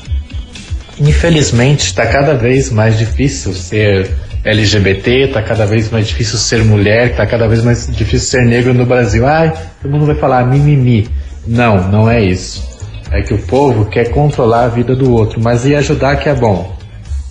infelizmente, 0.98 1.86
está 1.86 2.06
cada 2.06 2.34
vez 2.34 2.70
mais 2.70 2.96
difícil 2.96 3.52
ser 3.52 4.10
LGBT, 4.44 5.26
está 5.26 5.42
cada 5.42 5.66
vez 5.66 5.90
mais 5.90 6.06
difícil 6.06 6.38
ser 6.38 6.64
mulher, 6.64 7.10
está 7.10 7.26
cada 7.26 7.48
vez 7.48 7.62
mais 7.64 7.86
difícil 7.88 8.28
ser 8.28 8.46
negro 8.46 8.72
no 8.72 8.86
Brasil. 8.86 9.26
Ai, 9.26 9.52
todo 9.82 9.90
mundo 9.90 10.06
vai 10.06 10.14
falar 10.14 10.46
mimimi. 10.46 11.08
Não, 11.46 11.88
não 11.88 12.08
é 12.08 12.22
isso. 12.22 12.68
É 13.10 13.22
que 13.22 13.34
o 13.34 13.38
povo 13.38 13.86
quer 13.86 14.10
controlar 14.10 14.64
a 14.64 14.68
vida 14.68 14.94
do 14.94 15.12
outro, 15.12 15.40
mas 15.42 15.66
e 15.66 15.74
ajudar 15.74 16.16
que 16.16 16.28
é 16.28 16.34
bom. 16.34 16.79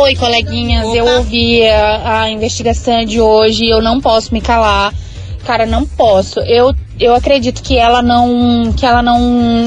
Oi, 0.00 0.14
coleguinhas. 0.16 0.94
Eu 0.94 1.06
ouvi 1.06 1.66
a, 1.66 2.24
a 2.24 2.30
investigação 2.30 3.06
de 3.06 3.22
hoje 3.22 3.64
e 3.64 3.70
eu 3.70 3.80
não 3.80 4.02
posso 4.02 4.34
me 4.34 4.42
calar. 4.42 4.92
Cara, 5.44 5.66
não 5.66 5.86
posso. 5.86 6.40
Eu, 6.40 6.74
eu 6.98 7.14
acredito 7.14 7.62
que 7.62 7.76
ela 7.76 8.02
não 8.02 8.72
que 8.76 8.84
ela 8.84 9.02
não, 9.02 9.18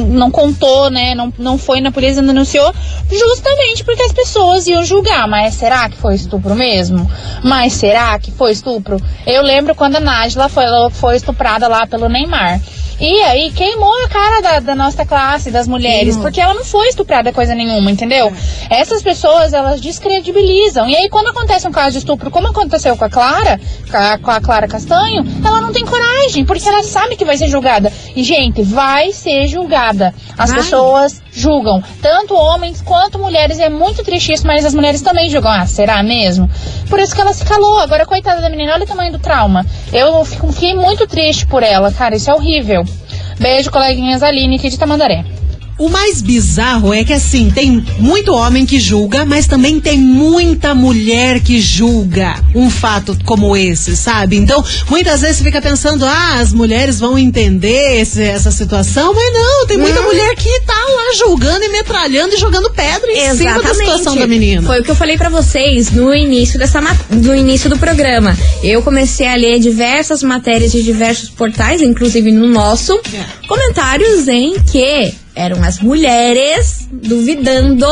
não 0.08 0.30
contou, 0.32 0.90
né? 0.90 1.16
Não, 1.16 1.34
não 1.38 1.58
foi 1.58 1.82
na 1.82 1.92
polícia, 1.92 2.22
não 2.22 2.34
denunciou, 2.34 2.74
justamente 3.12 3.84
porque 3.84 4.04
as 4.04 4.14
pessoas 4.14 4.68
iam 4.68 4.84
julgar. 4.84 5.28
Mas 5.28 5.56
será 5.56 5.90
que 5.90 5.98
foi 5.98 6.16
estupro 6.16 6.56
mesmo? 6.56 7.10
Mas 7.44 7.74
será 7.74 8.18
que 8.20 8.32
foi 8.32 8.52
estupro? 8.52 8.98
Eu 9.26 9.42
lembro 9.42 9.76
quando 9.76 9.96
a 9.96 10.00
Nájila 10.00 10.48
foi, 10.48 10.66
foi 10.92 11.16
estuprada 11.16 11.68
lá 11.68 11.88
pelo 11.88 12.08
Neymar. 12.08 12.62
E 13.06 13.22
aí 13.24 13.52
queimou 13.52 13.94
a 14.06 14.08
cara 14.08 14.42
da, 14.42 14.60
da 14.62 14.76
nossa 14.76 15.06
classe, 15.06 15.52
das 15.52 15.68
mulheres, 15.68 16.16
porque 16.16 16.40
ela 16.40 16.54
não 16.54 16.64
foi 16.64 16.88
estuprada 16.88 17.34
coisa 17.34 17.54
nenhuma, 17.54 17.92
entendeu? 17.92 18.32
Essas 18.70 19.04
pessoas, 19.04 19.52
elas 19.52 19.82
descredibilizam. 19.82 20.88
E 20.88 20.96
aí 20.96 21.10
quando 21.10 21.28
acontece 21.28 21.68
um 21.68 21.72
caso 21.72 21.92
de 21.92 21.98
estupro, 21.98 22.32
como 22.32 22.48
aconteceu 22.48 22.96
com 22.96 23.04
a 23.04 23.10
Clara, 23.10 23.60
com 23.92 23.98
a, 23.98 24.18
com 24.18 24.32
a 24.32 24.40
Clara 24.40 24.70
Castanho, 24.70 25.26
ela 25.46 25.60
não 25.60 25.74
tem 25.74 25.86
coragem, 25.86 26.46
porque 26.46 26.66
ela 26.66 26.82
sabe 26.82 27.18
que 27.18 27.26
vai 27.26 27.36
ser 27.36 27.50
julgada. 27.50 27.92
E, 28.16 28.24
gente, 28.24 28.64
vai 28.64 29.12
ser 29.12 29.48
julgada. 29.48 30.14
As 30.38 30.50
Vai. 30.50 30.60
pessoas 30.60 31.23
julgam, 31.34 31.82
tanto 32.02 32.36
homens 32.36 32.82
quanto 32.82 33.18
mulheres, 33.18 33.60
é 33.60 33.70
muito 33.70 34.04
triste 34.04 34.34
isso, 34.34 34.46
mas 34.46 34.66
as 34.66 34.74
mulheres 34.74 35.02
também 35.02 35.30
julgam. 35.30 35.52
Ah, 35.52 35.66
será 35.66 36.04
mesmo? 36.04 36.50
Por 36.90 37.00
isso 37.00 37.16
que 37.16 37.22
ela 37.22 37.34
se 37.34 37.44
calou. 37.44 37.80
Agora, 37.80 38.06
coitada 38.06 38.42
da 38.42 38.50
menina, 38.50 38.74
olha 38.74 38.84
o 38.84 38.88
tamanho 38.88 39.12
do 39.12 39.20
trauma. 39.20 39.66
Eu 39.92 40.24
fiquei 40.24 40.76
muito 40.76 41.08
triste 41.08 41.46
por 41.48 41.64
ela, 41.64 41.92
cara, 41.92 42.16
isso 42.16 42.30
é 42.30 42.34
horrível. 42.34 42.84
Beijo, 43.40 43.72
coleguinhas 43.72 44.22
Aline 44.22 44.58
aqui 44.58 44.70
de 44.70 44.78
Tamandaré. 44.78 45.33
O 45.78 45.90
mais 45.90 46.22
bizarro 46.22 46.94
é 46.94 47.04
que 47.04 47.14
assim, 47.14 47.50
tem 47.50 47.84
muito 48.00 48.34
homem 48.34 48.66
que 48.66 48.80
julga, 48.80 49.26
mas 49.26 49.48
também 49.48 49.80
tem 49.80 49.98
muita 49.98 50.74
mulher 50.76 51.40
que 51.40 51.60
julga 51.60 52.36
um 52.54 52.70
fato 52.70 53.18
como 53.26 53.58
esse, 53.58 53.96
sabe? 53.98 54.38
Então, 54.38 54.64
muitas 54.90 55.22
vezes 55.22 55.38
você 55.38 55.44
fica 55.44 55.62
pensando, 55.62 56.06
ah, 56.06 56.36
as 56.40 56.54
mulheres 56.54 57.00
vão 57.00 57.18
entender 57.18 58.00
esse- 58.02 58.22
essa 58.22 58.52
situação, 58.52 59.14
mas 59.14 59.34
não, 59.34 59.66
tem 59.68 59.78
muita 59.78 60.02
mulher 60.02 60.36
que 60.36 60.60
tá 60.62 60.74
lá 60.74 61.16
julgando 61.18 61.64
e 61.66 61.70
metralhando 61.70 62.36
e 62.36 62.38
jogando 62.38 62.70
pedra 62.70 63.12
em 63.12 63.36
cima 63.36 63.62
da 63.62 63.74
situação 63.74 64.16
da 64.16 64.28
menina. 64.28 64.62
Foi 64.68 64.80
o 64.80 64.84
que 64.84 64.92
eu 64.92 64.96
falei 64.96 65.18
pra 65.18 65.30
vocês 65.30 65.90
no 65.92 66.14
início 66.14 66.60
dessa 66.60 66.80
no 67.10 67.36
início 67.36 67.70
do 67.70 67.78
programa. 67.78 68.38
Eu 68.62 68.82
comecei 68.84 69.28
a 69.28 69.36
ler 69.36 69.60
diversas 69.60 70.22
matérias 70.24 70.72
de 70.72 70.84
diversos 70.84 71.30
portais, 71.30 71.82
inclusive 71.82 72.32
no 72.32 72.48
nosso, 72.48 72.94
É. 73.14 73.48
comentários 73.48 74.28
em 74.28 74.60
que 74.72 75.14
eram 75.36 75.64
as 75.64 75.80
mulheres 75.80 76.88
duvidando 76.92 77.88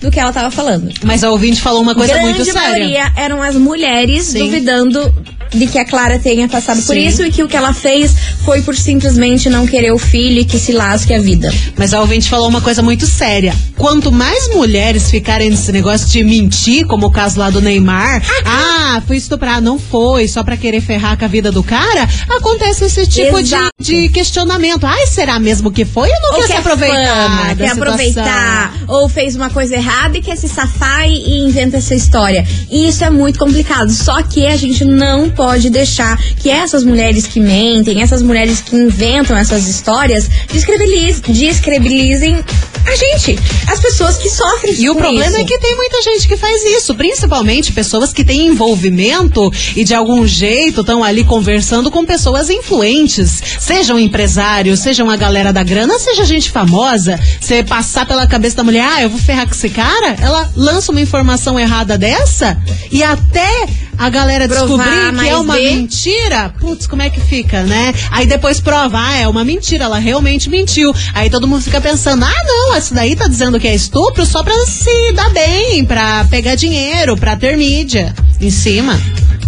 do 0.00 0.10
que 0.10 0.18
ela 0.18 0.32
tava 0.32 0.50
falando. 0.50 0.90
Mas 1.02 1.22
a 1.22 1.30
ouvinte 1.30 1.60
falou 1.60 1.82
uma 1.82 1.94
coisa 1.94 2.14
Grande 2.14 2.28
muito 2.38 2.44
séria. 2.44 2.60
maioria 2.60 3.12
eram 3.16 3.42
as 3.42 3.54
mulheres 3.56 4.24
Sim. 4.24 4.38
duvidando 4.44 5.12
de 5.52 5.66
que 5.66 5.78
a 5.78 5.84
Clara 5.84 6.16
tenha 6.18 6.48
passado 6.48 6.80
por 6.82 6.94
Sim. 6.94 7.06
isso 7.06 7.24
e 7.24 7.30
que 7.30 7.42
o 7.42 7.48
que 7.48 7.56
ela 7.56 7.74
fez 7.74 8.14
foi 8.44 8.62
por 8.62 8.76
simplesmente 8.76 9.50
não 9.50 9.66
querer 9.66 9.90
o 9.92 9.98
filho 9.98 10.40
e 10.40 10.44
que 10.44 10.58
se 10.58 10.72
lasque 10.72 11.12
a 11.12 11.20
vida. 11.20 11.52
Mas 11.76 11.92
a 11.92 12.00
ouvinte 12.00 12.30
falou 12.30 12.48
uma 12.48 12.60
coisa 12.60 12.82
muito 12.82 13.04
séria. 13.04 13.52
Quanto 13.76 14.12
mais 14.12 14.48
mulheres 14.54 15.10
ficarem 15.10 15.50
nesse 15.50 15.72
negócio 15.72 16.06
de 16.08 16.22
mentir, 16.22 16.86
como 16.86 17.06
o 17.06 17.10
caso 17.10 17.38
lá 17.40 17.50
do 17.50 17.60
Neymar, 17.60 18.22
ah, 18.46 19.02
foi 19.06 19.16
estuprar, 19.16 19.60
não 19.60 19.76
foi, 19.78 20.28
só 20.28 20.44
pra 20.44 20.56
querer 20.56 20.80
ferrar 20.80 21.18
com 21.18 21.24
a 21.24 21.28
vida 21.28 21.50
do 21.50 21.64
cara, 21.64 22.08
acontece 22.28 22.84
esse 22.84 23.06
tipo 23.08 23.42
de, 23.42 23.56
de 23.78 24.08
questionamento. 24.10 24.86
Ai, 24.86 25.06
será 25.06 25.40
mesmo 25.40 25.72
que 25.72 25.84
foi 25.84 26.08
ou 26.10 26.20
não 26.20 26.30
ou 26.30 26.36
quer 26.36 26.42
se 26.42 26.52
quer 26.52 26.58
aproveitar? 26.58 27.06
fama, 27.16 27.54
quer 27.56 27.70
situação? 27.70 27.72
aproveitar, 27.72 28.74
ou 28.86 29.08
fez 29.08 29.34
uma 29.34 29.50
coisa 29.50 29.74
errada 29.74 29.89
e 30.16 30.22
quer 30.22 30.36
se 30.36 30.48
safar 30.48 31.08
e, 31.08 31.40
inventa 31.46 31.76
essa 31.76 31.94
história. 31.94 32.46
E 32.70 32.88
isso 32.88 33.04
é 33.04 33.10
muito 33.10 33.38
complicado. 33.38 33.90
Só 33.90 34.22
que 34.22 34.46
a 34.46 34.56
gente 34.56 34.84
não 34.84 35.28
pode 35.30 35.70
deixar 35.70 36.16
que 36.36 36.48
essas 36.48 36.84
mulheres 36.84 37.26
que 37.26 37.40
mentem, 37.40 38.02
essas 38.02 38.22
mulheres 38.22 38.60
que 38.60 38.76
inventam 38.76 39.36
essas 39.36 39.66
histórias, 39.66 40.28
descredibiliz- 40.52 41.20
descredibilizem 41.20 42.44
a 42.86 42.96
gente, 42.96 43.38
as 43.66 43.80
pessoas 43.80 44.16
que 44.16 44.28
sofrem 44.28 44.74
E 44.80 44.90
o 44.90 44.94
problema 44.94 45.26
isso. 45.26 45.40
é 45.40 45.44
que 45.44 45.58
tem 45.58 45.76
muita 45.76 46.02
gente 46.02 46.26
que 46.26 46.36
faz 46.36 46.64
isso, 46.64 46.94
principalmente 46.94 47.72
pessoas 47.72 48.12
que 48.12 48.24
têm 48.24 48.46
envolvimento 48.46 49.52
e 49.76 49.84
de 49.84 49.94
algum 49.94 50.26
jeito 50.26 50.80
estão 50.80 51.04
ali 51.04 51.24
conversando 51.24 51.90
com 51.90 52.04
pessoas 52.04 52.50
influentes, 52.50 53.42
sejam 53.58 53.98
empresários, 53.98 54.80
sejam 54.80 55.10
a 55.10 55.16
galera 55.16 55.52
da 55.52 55.62
grana, 55.62 55.98
seja 55.98 56.24
gente 56.24 56.50
famosa. 56.50 57.18
Você 57.40 57.62
passar 57.62 58.06
pela 58.06 58.26
cabeça 58.26 58.56
da 58.56 58.64
mulher, 58.64 58.86
ah, 58.90 59.02
eu 59.02 59.10
vou 59.10 59.18
ferrar 59.18 59.46
com 59.46 59.54
esse 59.54 59.70
cara, 59.70 60.16
ela 60.20 60.50
lança 60.56 60.90
uma 60.90 61.00
informação 61.00 61.58
errada 61.58 61.96
dessa 61.98 62.60
e 62.90 63.02
até 63.02 63.68
a 64.00 64.08
galera 64.08 64.48
Provar 64.48 64.66
descobrir 64.66 65.22
que 65.22 65.28
é 65.28 65.36
uma 65.36 65.54
mentira, 65.54 66.54
putz, 66.58 66.86
como 66.86 67.02
é 67.02 67.10
que 67.10 67.20
fica, 67.20 67.62
né? 67.64 67.92
Aí 68.10 68.26
depois 68.26 68.58
prova, 68.58 68.98
ah, 68.98 69.16
é 69.18 69.28
uma 69.28 69.44
mentira, 69.44 69.84
ela 69.84 69.98
realmente 69.98 70.48
mentiu. 70.48 70.94
Aí 71.12 71.28
todo 71.28 71.46
mundo 71.46 71.62
fica 71.62 71.82
pensando, 71.82 72.24
ah, 72.24 72.42
não, 72.46 72.69
essa 72.74 72.94
daí 72.94 73.16
tá 73.16 73.26
dizendo 73.26 73.58
que 73.58 73.68
é 73.68 73.74
estupro 73.74 74.24
só 74.24 74.42
pra 74.42 74.54
se 74.66 75.12
dar 75.12 75.30
bem, 75.30 75.84
pra 75.84 76.24
pegar 76.30 76.54
dinheiro, 76.54 77.16
pra 77.16 77.36
ter 77.36 77.56
mídia 77.56 78.14
em 78.40 78.50
cima. 78.50 78.98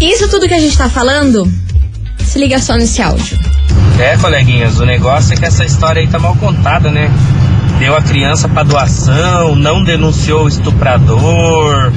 Isso 0.00 0.28
tudo 0.28 0.48
que 0.48 0.54
a 0.54 0.60
gente 0.60 0.76
tá 0.76 0.88
falando, 0.88 1.50
se 2.18 2.38
liga 2.38 2.58
só 2.58 2.74
nesse 2.74 3.00
áudio. 3.00 3.38
É, 3.98 4.16
coleguinhas, 4.16 4.80
o 4.80 4.84
negócio 4.84 5.34
é 5.34 5.36
que 5.36 5.44
essa 5.44 5.64
história 5.64 6.00
aí 6.00 6.08
tá 6.08 6.18
mal 6.18 6.34
contada, 6.36 6.90
né? 6.90 7.10
Deu 7.78 7.96
a 7.96 8.02
criança 8.02 8.48
pra 8.48 8.62
doação, 8.62 9.54
não 9.54 9.82
denunciou 9.82 10.44
o 10.44 10.48
estuprador, 10.48 11.92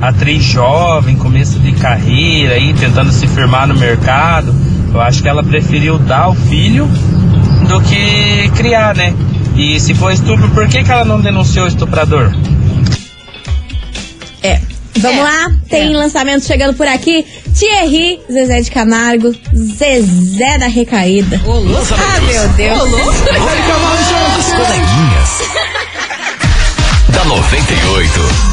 atriz 0.00 0.42
jovem, 0.42 1.16
começo 1.16 1.58
de 1.58 1.72
carreira 1.72 2.54
aí, 2.54 2.72
tentando 2.74 3.12
se 3.12 3.26
firmar 3.26 3.66
no 3.66 3.74
mercado. 3.74 4.54
Eu 4.92 5.00
acho 5.00 5.22
que 5.22 5.28
ela 5.28 5.42
preferiu 5.42 5.98
dar 5.98 6.28
o 6.28 6.34
filho 6.34 6.88
do 7.68 7.80
que 7.80 8.50
criar, 8.56 8.94
né? 8.94 9.14
E 9.62 9.78
se 9.78 9.94
for 9.94 10.10
estupro, 10.10 10.48
por 10.50 10.66
que, 10.68 10.82
que 10.82 10.90
ela 10.90 11.04
não 11.04 11.20
denunciou 11.20 11.66
o 11.66 11.68
estuprador? 11.68 12.32
É. 14.42 14.58
Vamos 14.98 15.18
É, 15.18 15.22
lá, 15.22 15.52
tem 15.68 15.92
é. 15.92 15.96
lançamento 15.96 16.46
chegando 16.46 16.74
por 16.74 16.86
aqui. 16.86 17.26
Thierry, 17.54 18.20
Zezé 18.32 18.62
de 18.62 18.70
Camargo, 18.70 19.34
Zezé 19.54 20.56
da 20.58 20.66
Recaída. 20.66 21.38
Ah, 21.44 22.20
meu 22.22 22.48
Deus. 22.50 22.80
As 24.38 24.46
coleguinhas. 24.46 25.30
da 27.10 27.24
98. 27.26 28.49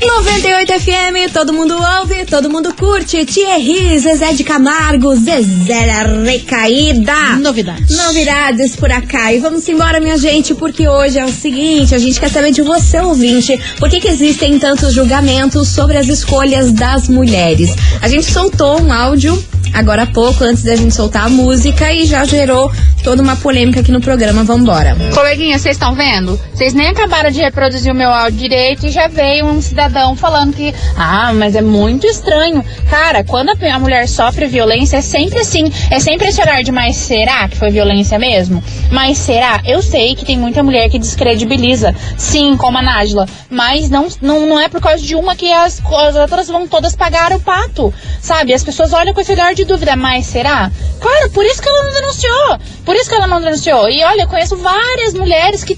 98 0.00 0.72
FM, 0.74 1.32
todo 1.32 1.52
mundo 1.52 1.74
ouve, 1.74 2.24
todo 2.24 2.48
mundo 2.48 2.72
curte. 2.72 3.24
Thierry, 3.24 3.98
Zezé 3.98 4.32
de 4.32 4.44
Camargo, 4.44 5.16
Zezé 5.16 5.86
da 5.86 6.04
Recaída. 6.22 7.36
Novidades. 7.40 7.96
Novidades 7.96 8.76
por 8.76 8.92
acá. 8.92 9.32
E 9.32 9.40
vamos 9.40 9.68
embora, 9.68 9.98
minha 9.98 10.16
gente, 10.16 10.54
porque 10.54 10.88
hoje 10.88 11.18
é 11.18 11.24
o 11.24 11.32
seguinte: 11.32 11.96
a 11.96 11.98
gente 11.98 12.20
quer 12.20 12.30
saber 12.30 12.52
de 12.52 12.62
você, 12.62 13.00
ouvinte, 13.00 13.58
por 13.80 13.90
que, 13.90 13.98
que 13.98 14.06
existem 14.06 14.56
tantos 14.60 14.94
julgamentos 14.94 15.66
sobre 15.66 15.96
as 15.96 16.06
escolhas 16.06 16.70
das 16.70 17.08
mulheres. 17.08 17.74
A 18.00 18.08
gente 18.08 18.30
soltou 18.30 18.80
um 18.80 18.92
áudio 18.92 19.42
agora 19.74 20.02
há 20.02 20.06
pouco, 20.06 20.44
antes 20.44 20.62
da 20.62 20.76
gente 20.76 20.94
soltar 20.94 21.26
a 21.26 21.28
música, 21.28 21.92
e 21.92 22.06
já 22.06 22.24
gerou 22.24 22.70
toda 23.02 23.22
uma 23.22 23.36
polêmica 23.36 23.80
aqui 23.80 23.92
no 23.92 24.00
programa. 24.00 24.44
Vambora. 24.44 24.96
Coleguinha, 25.14 25.58
vocês 25.58 25.76
estão 25.76 25.94
vendo? 25.94 26.38
Vocês 26.54 26.74
nem 26.74 26.88
acabaram 26.88 27.30
de 27.30 27.40
reproduzir 27.40 27.92
o 27.92 27.94
meu 27.94 28.10
áudio 28.10 28.38
direito 28.38 28.86
e 28.86 28.90
já 28.90 29.08
veio 29.08 29.46
um 29.46 29.60
cidadão 29.60 30.16
falando 30.16 30.54
que, 30.54 30.74
ah, 30.96 31.32
mas 31.32 31.54
é 31.54 31.60
muito 31.62 32.06
estranho. 32.06 32.64
Cara, 32.90 33.24
quando 33.24 33.50
a 33.50 33.78
mulher 33.78 34.08
sofre 34.08 34.46
violência, 34.46 34.98
é 34.98 35.00
sempre 35.00 35.40
assim. 35.40 35.70
É 35.90 36.00
sempre 36.00 36.28
esse 36.28 36.40
horário 36.40 36.64
de, 36.64 36.72
mas 36.72 36.96
será 36.96 37.48
que 37.48 37.56
foi 37.56 37.70
violência 37.70 38.18
mesmo? 38.18 38.62
Mas 38.90 39.18
será? 39.18 39.60
Eu 39.64 39.82
sei 39.82 40.14
que 40.14 40.24
tem 40.24 40.38
muita 40.38 40.62
mulher 40.62 40.88
que 40.88 40.98
descredibiliza, 40.98 41.94
sim, 42.16 42.56
como 42.56 42.78
a 42.78 42.82
Nájila, 42.82 43.26
mas 43.50 43.88
não, 43.90 44.08
não, 44.20 44.46
não 44.46 44.60
é 44.60 44.68
por 44.68 44.80
causa 44.80 45.02
de 45.02 45.14
uma 45.14 45.34
que 45.34 45.52
as, 45.52 45.80
as 45.84 46.16
outras 46.16 46.48
vão 46.48 46.66
todas 46.66 46.96
pagar 46.96 47.32
o 47.32 47.40
pato, 47.40 47.92
sabe? 48.20 48.52
As 48.52 48.64
pessoas 48.64 48.92
olham 48.92 49.14
com 49.14 49.20
esse 49.20 49.32
olhar 49.32 49.54
de 49.54 49.64
dúvida, 49.64 49.96
mas 49.96 50.26
será? 50.26 50.70
Cara, 51.00 51.28
por 51.30 51.44
isso 51.44 51.62
que 51.62 51.68
ela 51.68 51.84
não 51.84 51.92
denunciou. 51.92 52.58
Por 52.88 52.96
isso 52.96 53.10
que 53.10 53.16
ela 53.16 53.26
não 53.26 53.38
denunciou. 53.38 53.86
E 53.90 54.02
olha, 54.02 54.22
eu 54.22 54.28
conheço 54.28 54.56
várias 54.56 55.12
mulheres 55.12 55.62
que 55.62 55.76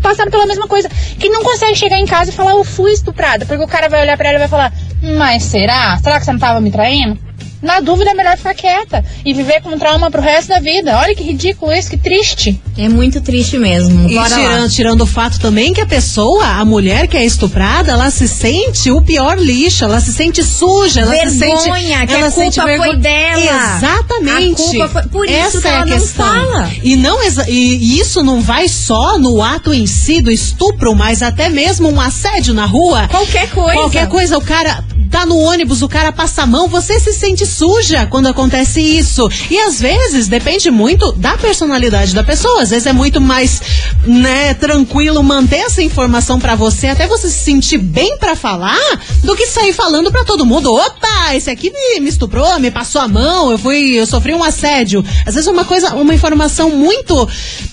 passaram 0.00 0.30
pela 0.30 0.46
mesma 0.46 0.68
coisa, 0.68 0.88
que 1.18 1.28
não 1.28 1.42
conseguem 1.42 1.74
chegar 1.74 1.98
em 1.98 2.06
casa 2.06 2.30
e 2.30 2.32
falar, 2.32 2.52
eu 2.52 2.62
fui 2.62 2.92
estuprada, 2.92 3.44
porque 3.44 3.64
o 3.64 3.66
cara 3.66 3.88
vai 3.88 4.02
olhar 4.02 4.16
pra 4.16 4.28
ela 4.28 4.38
e 4.38 4.38
vai 4.38 4.48
falar, 4.48 4.72
mas 5.18 5.42
será? 5.42 5.98
Será 5.98 6.20
que 6.20 6.24
você 6.24 6.32
não 6.32 6.38
tava 6.38 6.60
me 6.60 6.70
traindo? 6.70 7.18
Na 7.62 7.80
dúvida 7.80 8.10
é 8.10 8.14
melhor 8.14 8.36
ficar 8.36 8.54
quieta 8.54 9.04
e 9.24 9.32
viver 9.32 9.62
com 9.62 9.70
um 9.70 9.78
trauma 9.78 10.10
pro 10.10 10.20
resto 10.20 10.48
da 10.48 10.58
vida. 10.58 10.98
Olha 10.98 11.14
que 11.14 11.22
ridículo 11.22 11.72
isso, 11.72 11.88
que 11.90 11.96
triste. 11.96 12.60
É 12.76 12.88
muito 12.88 13.20
triste 13.20 13.56
mesmo. 13.56 14.08
E 14.10 14.14
Bora 14.14 14.28
lá. 14.28 14.36
tirando, 14.36 14.70
tirando 14.70 15.00
o 15.02 15.06
fato 15.06 15.38
também 15.38 15.72
que 15.72 15.80
a 15.80 15.86
pessoa, 15.86 16.44
a 16.44 16.64
mulher 16.64 17.06
que 17.06 17.16
é 17.16 17.24
estuprada, 17.24 17.92
ela 17.92 18.10
se 18.10 18.26
sente 18.26 18.90
o 18.90 19.00
pior 19.00 19.38
lixo, 19.38 19.84
ela 19.84 20.00
se 20.00 20.12
sente 20.12 20.42
suja, 20.42 21.02
ela 21.02 21.14
se 21.28 21.38
sente. 21.38 21.62
Vergonha, 21.62 22.06
que 22.06 22.14
ela 22.14 22.26
a 22.26 22.30
sente 22.30 22.60
culpa 22.60 22.76
foi 22.76 22.96
vergonha. 22.96 22.98
dela. 22.98 23.76
Exatamente. 23.76 24.62
A 24.62 24.66
culpa 24.66 24.88
foi- 24.88 25.02
por 25.08 25.24
isso 25.26 25.34
Essa 25.58 25.60
que 25.60 25.66
é 25.68 25.70
ela 25.70 25.82
a 25.82 25.86
não 25.86 25.98
questão. 25.98 26.26
fala. 26.26 26.70
E, 26.82 26.96
não 26.96 27.22
exa- 27.22 27.46
e 27.48 27.72
e 27.72 27.98
isso 28.00 28.22
não 28.22 28.40
vai 28.40 28.68
só 28.68 29.18
no 29.18 29.42
ato 29.42 29.72
em 29.72 29.86
si 29.86 30.20
do 30.20 30.30
estupro, 30.30 30.94
mas 30.94 31.22
até 31.22 31.48
mesmo 31.48 31.88
um 31.88 32.00
assédio 32.00 32.52
na 32.54 32.64
rua. 32.66 33.06
Qualquer 33.08 33.48
coisa. 33.50 33.72
Qualquer 33.72 34.08
coisa, 34.08 34.36
o 34.36 34.40
cara 34.40 34.82
tá 35.12 35.26
no 35.26 35.38
ônibus, 35.38 35.82
o 35.82 35.88
cara 35.88 36.10
passa 36.10 36.42
a 36.42 36.46
mão, 36.46 36.66
você 36.66 36.98
se 36.98 37.12
sente 37.12 37.44
suja 37.44 38.06
quando 38.06 38.28
acontece 38.28 38.80
isso. 38.80 39.28
E 39.50 39.58
às 39.58 39.78
vezes 39.78 40.26
depende 40.26 40.70
muito 40.70 41.12
da 41.12 41.36
personalidade 41.36 42.14
da 42.14 42.24
pessoa. 42.24 42.62
Às 42.62 42.70
vezes 42.70 42.86
é 42.86 42.94
muito 42.94 43.20
mais, 43.20 43.60
né, 44.06 44.54
tranquilo 44.54 45.22
manter 45.22 45.58
essa 45.58 45.82
informação 45.82 46.40
pra 46.40 46.54
você, 46.54 46.88
até 46.88 47.06
você 47.06 47.28
se 47.28 47.44
sentir 47.44 47.76
bem 47.76 48.16
pra 48.16 48.34
falar, 48.34 48.78
do 49.22 49.36
que 49.36 49.46
sair 49.46 49.74
falando 49.74 50.10
pra 50.10 50.24
todo 50.24 50.46
mundo. 50.46 50.74
Opa, 50.74 51.34
esse 51.34 51.50
aqui 51.50 51.70
me, 51.70 52.00
me 52.00 52.08
estuprou, 52.08 52.58
me 52.58 52.70
passou 52.70 53.02
a 53.02 53.06
mão, 53.06 53.50
eu 53.50 53.58
fui, 53.58 53.92
eu 53.92 54.06
sofri 54.06 54.32
um 54.32 54.42
assédio. 54.42 55.04
Às 55.26 55.34
vezes 55.34 55.46
é 55.46 55.52
uma 55.52 55.66
coisa, 55.66 55.94
uma 55.94 56.14
informação 56.14 56.70
muito 56.70 57.28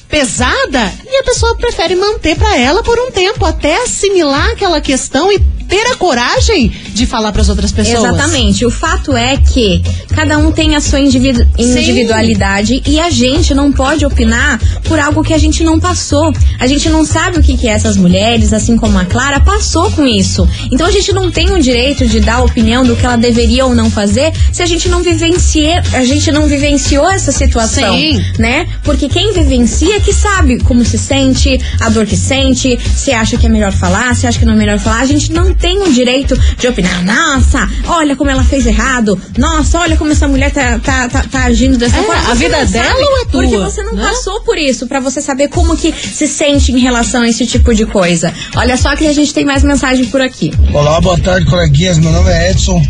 pesada 0.10 0.92
e 1.06 1.18
a 1.20 1.24
pessoa 1.24 1.56
prefere 1.56 1.96
manter 1.96 2.36
pra 2.36 2.58
ela 2.58 2.84
por 2.84 3.00
um 3.00 3.12
tempo 3.12 3.46
até 3.46 3.84
assimilar 3.84 4.50
aquela 4.50 4.82
questão 4.82 5.32
e 5.32 5.40
ter 5.70 5.86
a 5.92 5.96
coragem 5.96 6.70
de 6.94 7.06
falar 7.06 7.32
pras 7.32 7.48
outras 7.48 7.72
pessoas. 7.72 8.04
Exatamente. 8.04 8.66
O 8.66 8.70
fato 8.72 9.16
é 9.16 9.38
que 9.38 9.82
cada 10.16 10.38
um 10.38 10.52
tem 10.52 10.76
a 10.76 10.82
sua 10.82 11.00
individu- 11.00 11.46
individualidade 11.58 12.82
e 12.86 13.00
a 13.00 13.10
gente 13.10 13.54
não 13.54 13.72
pode 13.72 14.06
opinar 14.06 14.60
por 14.84 15.00
algo 15.00 15.24
que 15.24 15.34
a 15.34 15.38
gente 15.38 15.64
não 15.64 15.80
passou. 15.80 16.34
A 16.60 16.68
gente 16.68 16.90
não 16.90 17.06
sabe 17.06 17.38
o 17.40 17.44
que, 17.44 17.56
que 17.56 17.68
essas 17.68 17.96
mulheres, 17.98 18.52
assim 18.52 18.76
como 18.78 18.98
a 18.98 19.06
Clara, 19.06 19.40
passou 19.40 19.92
com 19.92 20.06
isso. 20.06 20.48
Então 20.72 20.88
a 20.88 20.92
gente 20.92 21.14
não 21.14 21.30
tem 21.30 21.52
o 21.52 21.62
direito 21.62 22.08
de 22.08 22.20
dar 22.20 22.44
opinião 22.44 22.84
do 22.84 22.96
que 22.96 23.06
ela 23.06 23.18
deveria 23.18 23.66
ou 23.66 23.76
não 23.76 23.90
fazer 23.92 24.34
se 24.52 24.62
a 24.64 24.66
gente 24.66 24.90
não 24.90 25.02
vivencia, 25.04 25.84
a 25.94 26.04
gente 26.04 26.32
não 26.32 26.48
vivenciou 26.48 27.10
essa 27.10 27.32
situação, 27.32 27.94
Sim. 27.96 28.22
né? 28.40 28.68
Porque 28.84 29.08
quem 29.08 29.34
vivencia 29.34 30.00
que 30.00 30.14
sabe 30.14 30.60
como 30.64 30.84
se 30.84 30.98
sente, 30.98 31.60
a 31.80 31.90
dor 31.90 32.06
que 32.06 32.18
sente, 32.18 32.78
se 32.96 33.12
acha 33.12 33.38
que 33.38 33.46
é 33.46 33.50
melhor 33.50 33.72
falar, 33.72 34.16
se 34.16 34.26
acha 34.26 34.40
que 34.40 34.46
não 34.46 34.54
é 34.54 34.58
melhor 34.58 34.80
falar. 34.80 35.02
A 35.02 35.06
gente 35.06 35.32
não 35.32 35.54
tem 35.60 35.82
o 35.84 35.92
direito 35.94 36.40
de 36.58 36.68
opinar. 36.68 37.04
Nossa, 37.04 37.70
olha 37.88 38.16
como 38.16 38.30
ela 38.30 38.44
fez 38.44 38.66
errado. 38.66 39.20
Nossa, 39.38 39.80
olha 39.80 39.98
como 39.98 40.12
essa 40.12 40.28
mulher 40.28 40.52
tá, 40.52 40.80
tá, 40.80 41.10
tá, 41.10 41.24
tá 41.30 41.44
agindo 41.44 41.78
dessa 41.78 41.98
É, 41.98 42.04
forma. 42.04 42.32
a 42.32 42.34
vida 42.34 42.66
dela 42.66 42.90
sabe, 42.90 43.02
ou 43.04 43.18
é 43.22 43.26
tua, 43.26 43.42
Porque 43.44 43.58
você 43.58 43.84
não 43.84 43.94
né? 43.96 44.04
passou 44.08 44.42
por 44.42 44.58
isso, 44.58 44.88
pra 44.88 45.00
você 45.00 45.22
saber 45.22 45.50
como 45.50 45.76
que 45.78 45.92
se 45.94 46.28
sente 46.28 46.72
em 46.72 46.80
relação 46.80 47.22
a 47.22 47.30
esse 47.30 47.46
tipo 47.46 47.74
de 47.74 47.86
coisa. 47.86 48.34
Olha 48.56 48.78
só 48.78 48.96
que 48.96 49.06
a 49.08 49.14
gente 49.14 49.34
tem 49.34 49.46
mais 49.46 49.64
mensagem 49.64 50.06
por 50.06 50.22
aqui. 50.22 50.52
Olá, 50.74 51.00
boa 51.02 51.18
tarde, 51.20 51.46
coleguinhas. 51.46 51.98
Meu 51.98 52.12
nome 52.12 52.30
é 52.32 52.52
Edson. 52.52 52.82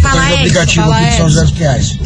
Fala, 0.00 0.24
Edson, 0.26 0.34
aplicativo 0.40 0.82
fala, 0.84 0.96
aqui 0.98 1.10
de 1.10 1.16
São. 1.16 1.28
José 1.28 1.42
dos 1.42 1.50
Pinhais. 1.52 1.98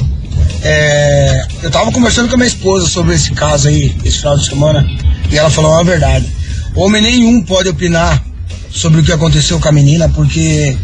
É, 0.62 1.47
eu 1.62 1.71
tava 1.71 1.92
conversando 1.92 2.29
com 2.29 2.35
a 2.35 2.38
minha 2.38 2.49
esposa 2.49 2.87
sobre 2.88 3.14
esse 3.14 3.31
caso 3.33 3.69
aí, 3.69 3.95
esse 4.05 4.19
final 4.19 4.37
de 4.37 4.47
semana, 4.47 4.87
e 5.31 5.38
ela 5.38 5.51
falou 5.51 5.71
uma 5.73 5.85
verdade. 5.85 6.27
Homem 6.75 7.01
nenhum 7.03 7.40
pode 7.42 7.69
opinar 7.69 8.23
sobre 8.77 9.01
o 9.01 9.05
que 9.05 9.12
aconteceu 9.12 9.59
com 9.59 9.69
a 9.69 9.73
menina, 9.73 10.09
porque 10.11 10.77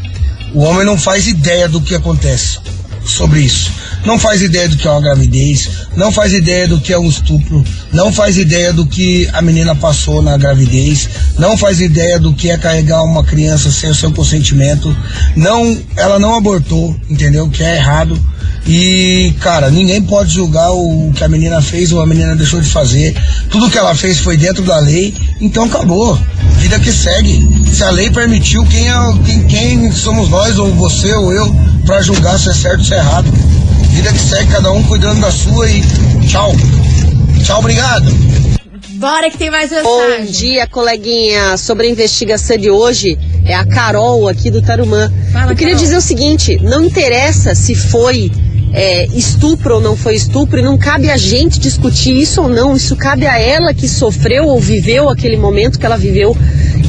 o 0.55 0.61
homem 0.61 0.85
não 0.85 0.99
faz 0.99 1.27
ideia 1.27 1.69
do 1.69 1.81
que 1.81 1.95
acontece 1.95 2.59
sobre 3.05 3.41
isso. 3.41 3.71
Não 4.05 4.19
faz 4.19 4.43
ideia 4.43 4.69
do 4.69 4.77
que 4.77 4.87
é 4.87 4.91
uma 4.91 5.01
gravidez, 5.01 5.69
não 5.97 6.11
faz 6.11 6.33
ideia 6.33 6.67
do 6.67 6.81
que 6.81 6.93
é 6.93 6.99
um 6.99 7.09
estupro, 7.09 7.65
não 7.93 8.13
faz 8.13 8.37
ideia 8.37 8.73
do 8.73 8.85
que 8.85 9.29
a 9.33 9.41
menina 9.41 9.75
passou 9.77 10.21
na 10.21 10.37
gravidez, 10.37 11.09
não 11.39 11.57
faz 11.57 11.81
ideia 11.81 12.19
do 12.19 12.33
que 12.35 12.51
é 12.51 12.59
carregar 12.59 13.03
uma 13.03 13.23
criança 13.23 13.71
sem 13.71 13.91
o 13.91 13.95
seu 13.95 14.13
consentimento. 14.13 14.95
Não, 15.37 15.81
ela 15.97 16.19
não 16.19 16.35
abortou, 16.35 16.97
entendeu? 17.09 17.49
Que 17.49 17.63
é 17.63 17.77
errado. 17.77 18.19
E, 18.67 19.35
cara, 19.41 19.71
ninguém 19.71 20.01
pode 20.03 20.33
julgar 20.33 20.71
o 20.71 21.13
que 21.15 21.25
a 21.25 21.29
menina 21.29 21.61
fez 21.61 21.93
ou 21.93 22.01
a 22.01 22.07
menina 22.07 22.37
deixou 22.37 22.61
de 22.61 22.69
fazer. 22.69 23.15
Tudo 23.51 23.71
que 23.71 23.79
ela 23.79 23.95
fez 23.95 24.19
foi 24.19 24.37
dentro 24.37 24.63
da 24.63 24.79
lei, 24.79 25.15
então 25.41 25.65
acabou. 25.65 26.19
Vida 26.59 26.79
que 26.79 26.93
segue. 26.93 27.45
Se 27.73 27.83
a 27.83 27.91
lei 27.91 28.11
permitiu, 28.11 28.65
quem, 28.67 28.89
é, 28.89 28.95
quem, 29.25 29.47
quem 29.47 29.93
somos 29.93 30.29
nós, 30.29 30.59
ou 30.59 30.73
você 30.75 31.13
ou 31.13 31.33
eu, 31.33 31.53
pra 31.85 32.03
julgar 32.03 32.39
se 32.39 32.51
é 32.51 32.55
certo 32.55 32.92
é 32.92 32.92
errado? 32.97 33.31
Vida 33.91 34.13
que 34.13 34.19
segue, 34.19 34.51
cada 34.51 34.71
um 34.73 34.83
cuidando 34.85 35.21
da 35.21 35.31
sua 35.31 35.69
e 35.71 35.83
tchau. 36.27 36.53
Tchau, 37.45 37.59
obrigado. 37.59 38.07
Bora 38.95 39.31
que 39.31 39.37
tem 39.37 39.51
mais 39.51 39.71
Bom 39.71 40.01
mensagem. 40.09 40.27
dia, 40.33 40.67
coleguinha. 40.67 41.57
Sobre 41.57 41.89
a 41.89 41.91
investigação 41.91 42.57
de 42.57 42.71
hoje, 42.71 43.19
é 43.45 43.55
a 43.55 43.65
Carol 43.67 44.29
aqui 44.29 44.49
do 44.51 44.63
Tarumã. 44.63 45.13
Fala, 45.33 45.53
Eu 45.53 45.57
queria 45.57 45.75
Carol. 45.75 45.85
dizer 45.85 45.97
o 45.97 46.01
seguinte: 46.01 46.57
não 46.63 46.85
interessa 46.85 47.55
se 47.55 47.75
foi 47.75 48.31
é, 48.73 49.07
estupro 49.07 49.75
ou 49.75 49.81
não 49.81 49.97
foi 49.97 50.15
estupro, 50.15 50.59
e 50.59 50.63
não 50.63 50.79
cabe 50.79 51.11
a 51.11 51.17
gente 51.17 51.59
discutir 51.59 52.17
isso 52.17 52.43
ou 52.43 52.49
não. 52.49 52.75
Isso 52.75 52.97
cabe 52.97 53.27
a 53.27 53.39
ela 53.39 53.75
que 53.75 53.89
sofreu 53.89 54.47
ou 54.47 54.59
viveu 54.61 55.09
aquele 55.09 55.37
momento 55.37 55.79
que 55.79 55.87
ela 55.87 55.97
viveu. 55.97 56.37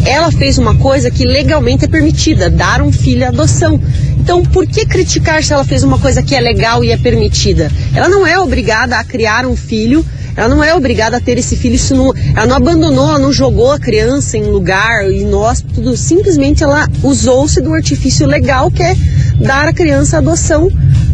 Ela 0.05 0.31
fez 0.31 0.57
uma 0.57 0.75
coisa 0.75 1.11
que 1.11 1.25
legalmente 1.25 1.85
é 1.85 1.87
permitida, 1.87 2.49
dar 2.49 2.81
um 2.81 2.91
filho 2.91 3.25
à 3.25 3.29
adoção. 3.29 3.79
Então, 4.19 4.43
por 4.43 4.65
que 4.65 4.85
criticar 4.85 5.43
se 5.43 5.51
ela 5.51 5.65
fez 5.65 5.83
uma 5.83 5.99
coisa 5.99 6.23
que 6.23 6.33
é 6.33 6.39
legal 6.39 6.83
e 6.83 6.91
é 6.91 6.97
permitida? 6.97 7.69
Ela 7.93 8.07
não 8.07 8.25
é 8.25 8.39
obrigada 8.39 8.97
a 8.97 9.03
criar 9.03 9.45
um 9.45 9.55
filho 9.55 10.05
ela 10.35 10.47
não 10.47 10.63
é 10.63 10.73
obrigada 10.73 11.17
a 11.17 11.19
ter 11.19 11.37
esse 11.37 11.55
filho, 11.55 11.75
isso 11.75 11.95
não, 11.95 12.13
ela 12.35 12.45
não 12.45 12.55
abandonou, 12.55 13.09
ela 13.09 13.19
não 13.19 13.31
jogou 13.31 13.71
a 13.71 13.79
criança 13.79 14.37
em 14.37 14.43
lugar 14.43 15.09
inóspito, 15.11 15.95
simplesmente 15.95 16.63
ela 16.63 16.87
usou-se 17.03 17.61
do 17.61 17.73
artifício 17.73 18.25
legal 18.25 18.69
que 18.71 18.83
é 18.83 18.95
dar 19.39 19.67
a 19.67 19.73
criança 19.73 20.17
à 20.17 20.19
adoção 20.19 20.71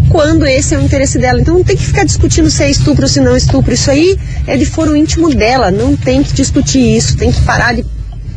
quando 0.10 0.46
esse 0.46 0.74
é 0.74 0.78
o 0.78 0.82
interesse 0.82 1.20
dela. 1.20 1.40
Então 1.40 1.56
não 1.56 1.64
tem 1.64 1.78
que 1.78 1.86
ficar 1.86 2.04
discutindo 2.04 2.50
se 2.50 2.64
é 2.64 2.70
estupro 2.70 3.04
ou 3.04 3.10
se 3.10 3.20
não 3.20 3.34
é 3.34 3.38
estupro. 3.38 3.74
Isso 3.74 3.92
aí 3.92 4.18
é 4.48 4.58
de 4.58 4.66
foro 4.66 4.96
íntimo 4.96 5.34
dela, 5.34 5.72
não 5.72 5.96
tem 5.96 6.24
que 6.24 6.34
discutir 6.34 6.98
isso, 6.98 7.16
tem 7.16 7.32
que 7.32 7.42
parar 7.42 7.74
de 7.74 7.86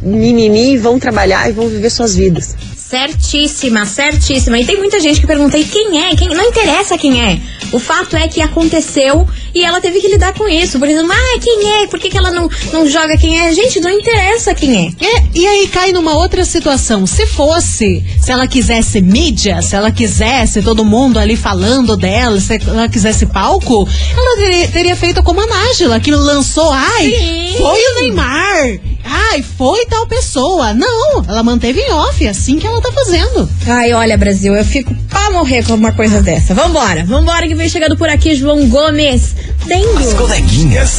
mimimi, 0.02 0.76
vão 0.76 0.98
trabalhar 0.98 1.48
e 1.48 1.52
vão 1.52 1.68
viver 1.68 1.90
suas 1.90 2.14
vidas. 2.14 2.56
Certíssima, 2.76 3.86
certíssima. 3.86 4.58
E 4.58 4.66
tem 4.66 4.76
muita 4.76 5.00
gente 5.00 5.20
que 5.20 5.26
pergunta, 5.26 5.56
e 5.56 5.64
quem 5.64 6.04
é? 6.04 6.14
Quem... 6.14 6.28
Não 6.28 6.44
interessa 6.44 6.98
quem 6.98 7.22
é. 7.22 7.40
O 7.72 7.78
fato 7.78 8.16
é 8.16 8.28
que 8.28 8.42
aconteceu 8.42 9.26
e 9.54 9.64
ela 9.64 9.80
teve 9.80 10.00
que 10.00 10.08
lidar 10.08 10.32
com 10.34 10.48
isso. 10.48 10.78
Por 10.78 10.88
exemplo, 10.88 11.12
ah, 11.12 11.38
quem 11.40 11.82
é? 11.82 11.86
Por 11.86 11.98
que, 11.98 12.08
que 12.08 12.16
ela 12.16 12.30
não, 12.30 12.48
não 12.72 12.88
joga 12.88 13.16
quem 13.16 13.40
é? 13.40 13.52
Gente, 13.52 13.80
não 13.80 13.90
interessa 13.90 14.54
quem 14.54 14.86
é. 14.86 15.04
É, 15.04 15.22
e 15.34 15.46
aí 15.46 15.68
cai 15.68 15.92
numa 15.92 16.14
outra 16.16 16.44
situação. 16.44 17.06
Se 17.06 17.26
fosse, 17.26 18.04
se 18.20 18.32
ela 18.32 18.46
quisesse 18.46 19.00
mídia, 19.00 19.60
se 19.62 19.76
ela 19.76 19.90
quisesse 19.90 20.62
todo 20.62 20.84
mundo 20.84 21.18
ali 21.18 21.36
falando 21.36 21.96
dela, 21.96 22.40
se 22.40 22.60
ela 22.66 22.88
quisesse 22.88 23.26
palco, 23.26 23.88
ela 24.16 24.36
teria, 24.36 24.68
teria 24.68 24.96
feito 24.96 25.22
como 25.22 25.40
a 25.40 25.46
Nájila, 25.46 26.00
que 26.00 26.10
lançou, 26.10 26.70
ai, 26.70 27.10
Sim. 27.10 27.54
foi 27.58 27.80
o 27.80 27.94
Neymar, 28.00 28.80
ai, 29.04 29.42
foi 29.56 29.84
tal 29.86 30.06
pessoa. 30.06 30.72
Não, 30.72 31.24
ela 31.28 31.42
manteve 31.42 31.80
em 31.80 31.90
off, 31.92 32.24
é 32.24 32.30
assim 32.30 32.58
que 32.58 32.66
ela 32.66 32.80
tá 32.80 32.90
fazendo. 32.92 33.48
Ai, 33.66 33.92
olha, 33.92 34.16
Brasil, 34.16 34.54
eu 34.54 34.64
fico 34.64 34.94
pra 35.08 35.30
morrer 35.30 35.64
com 35.64 35.74
uma 35.74 35.92
coisa 35.92 36.22
dessa. 36.22 36.54
Vambora, 36.54 37.04
vambora 37.04 37.46
que 37.46 37.54
vem 37.54 37.68
chegando 37.68 37.96
por 37.96 38.08
aqui, 38.08 38.34
João 38.34 38.68
Gomes. 38.68 39.34
As 39.48 39.66
Dengo. 39.66 40.16
coleguinhas. 40.16 40.96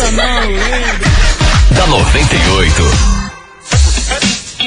da 1.72 1.88
98. 1.88 3.23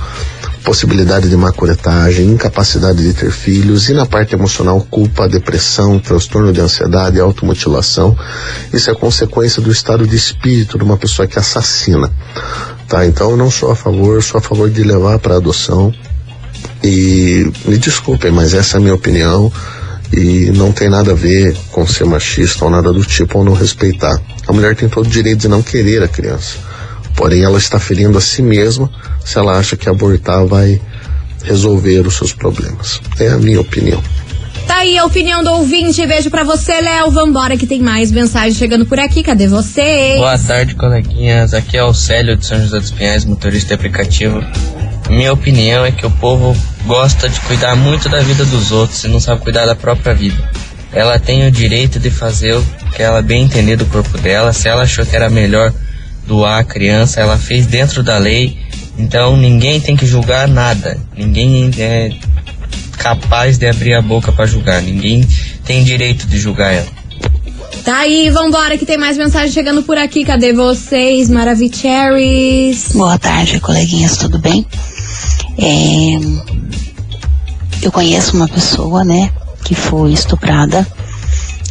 possibilidade 0.63 1.27
de 1.27 1.35
má 1.35 1.51
curetagem, 1.51 2.27
incapacidade 2.27 3.03
de 3.03 3.13
ter 3.13 3.31
filhos 3.31 3.89
e 3.89 3.93
na 3.93 4.05
parte 4.05 4.33
emocional 4.33 4.85
culpa, 4.89 5.27
depressão, 5.27 5.99
transtorno 5.99 6.53
de 6.53 6.61
ansiedade, 6.61 7.19
automutilação. 7.19 8.17
Isso 8.71 8.89
é 8.89 8.95
consequência 8.95 9.61
do 9.61 9.71
estado 9.71 10.07
de 10.07 10.15
espírito 10.15 10.77
de 10.77 10.83
uma 10.83 10.97
pessoa 10.97 11.27
que 11.27 11.39
assassina. 11.39 12.11
Tá? 12.87 13.05
Então 13.05 13.31
eu 13.31 13.37
não 13.37 13.49
sou 13.49 13.71
a 13.71 13.75
favor, 13.75 14.21
sou 14.21 14.39
a 14.39 14.41
favor 14.41 14.69
de 14.69 14.83
levar 14.83 15.19
para 15.19 15.37
adoção. 15.37 15.93
E 16.83 17.51
me 17.65 17.77
desculpem, 17.77 18.31
mas 18.31 18.53
essa 18.53 18.77
é 18.77 18.79
a 18.79 18.81
minha 18.81 18.95
opinião 18.95 19.51
e 20.13 20.51
não 20.55 20.71
tem 20.71 20.89
nada 20.89 21.11
a 21.11 21.15
ver 21.15 21.55
com 21.71 21.87
ser 21.87 22.05
machista 22.05 22.65
ou 22.65 22.71
nada 22.71 22.91
do 22.91 23.03
tipo 23.03 23.39
ou 23.39 23.45
não 23.45 23.53
respeitar. 23.53 24.19
A 24.47 24.53
mulher 24.53 24.75
tem 24.75 24.89
todo 24.89 25.05
o 25.05 25.09
direito 25.09 25.39
de 25.39 25.47
não 25.47 25.61
querer 25.61 26.03
a 26.03 26.07
criança. 26.07 26.57
Porém, 27.21 27.43
ela 27.43 27.59
está 27.59 27.79
ferindo 27.79 28.17
a 28.17 28.21
si 28.21 28.41
mesma 28.41 28.89
se 29.23 29.37
ela 29.37 29.55
acha 29.55 29.77
que 29.77 29.87
abortar 29.87 30.43
vai 30.47 30.81
resolver 31.43 31.99
os 32.07 32.15
seus 32.15 32.33
problemas. 32.33 32.99
É 33.19 33.27
a 33.29 33.37
minha 33.37 33.61
opinião. 33.61 34.01
Tá 34.65 34.77
aí 34.77 34.97
a 34.97 35.05
opinião 35.05 35.43
do 35.43 35.51
ouvinte. 35.51 36.03
Beijo 36.07 36.31
pra 36.31 36.43
você, 36.43 36.81
Léo. 36.81 37.11
Vambora 37.11 37.55
que 37.57 37.67
tem 37.67 37.79
mais 37.79 38.11
mensagem 38.11 38.55
chegando 38.55 38.87
por 38.87 38.97
aqui. 38.97 39.21
Cadê 39.21 39.45
vocês? 39.47 40.17
Boa 40.17 40.39
tarde, 40.39 40.73
coleguinhas. 40.73 41.53
Aqui 41.53 41.77
é 41.77 41.83
o 41.83 41.93
Célio 41.93 42.35
de 42.35 42.43
São 42.43 42.59
José 42.59 42.79
dos 42.79 42.89
Pinhais, 42.89 43.23
motorista 43.23 43.67
de 43.67 43.73
aplicativo. 43.75 44.43
Minha 45.07 45.31
opinião 45.31 45.85
é 45.85 45.91
que 45.91 46.07
o 46.07 46.09
povo 46.09 46.57
gosta 46.87 47.29
de 47.29 47.39
cuidar 47.41 47.75
muito 47.75 48.09
da 48.09 48.21
vida 48.21 48.43
dos 48.45 48.71
outros 48.71 49.03
e 49.03 49.07
não 49.07 49.19
sabe 49.19 49.41
cuidar 49.41 49.67
da 49.67 49.75
própria 49.75 50.15
vida. 50.15 50.49
Ela 50.91 51.19
tem 51.19 51.47
o 51.47 51.51
direito 51.51 51.99
de 51.99 52.09
fazer 52.09 52.55
o 52.55 52.65
que 52.95 53.03
ela 53.03 53.21
bem 53.21 53.43
entender 53.43 53.75
do 53.75 53.85
corpo 53.85 54.17
dela. 54.17 54.51
Se 54.53 54.67
ela 54.67 54.81
achou 54.81 55.05
que 55.05 55.15
era 55.15 55.29
melhor 55.29 55.71
doar 56.25 56.59
a 56.59 56.63
criança, 56.63 57.19
ela 57.19 57.37
fez 57.37 57.65
dentro 57.65 58.03
da 58.03 58.17
lei. 58.17 58.57
Então 58.97 59.35
ninguém 59.37 59.79
tem 59.79 59.95
que 59.95 60.05
julgar 60.05 60.47
nada. 60.47 60.97
Ninguém 61.17 61.71
é 61.77 62.11
capaz 62.97 63.57
de 63.57 63.67
abrir 63.67 63.93
a 63.93 64.01
boca 64.01 64.31
para 64.31 64.45
julgar. 64.45 64.81
Ninguém 64.81 65.27
tem 65.65 65.83
direito 65.83 66.27
de 66.27 66.37
julgar 66.37 66.73
ela. 66.73 67.01
Tá 67.83 67.97
aí, 67.97 68.29
vambora 68.29 68.77
que 68.77 68.85
tem 68.85 68.97
mais 68.97 69.17
mensagem 69.17 69.51
chegando 69.51 69.81
por 69.81 69.97
aqui. 69.97 70.23
Cadê 70.23 70.53
vocês, 70.53 71.29
Maravicheries? 71.29 72.89
Boa 72.93 73.17
tarde, 73.17 73.59
coleguinhas, 73.59 74.17
tudo 74.17 74.37
bem? 74.37 74.65
É, 75.57 76.19
eu 77.81 77.91
conheço 77.91 78.35
uma 78.35 78.47
pessoa, 78.47 79.03
né, 79.03 79.31
que 79.63 79.73
foi 79.73 80.13
estuprada 80.13 80.85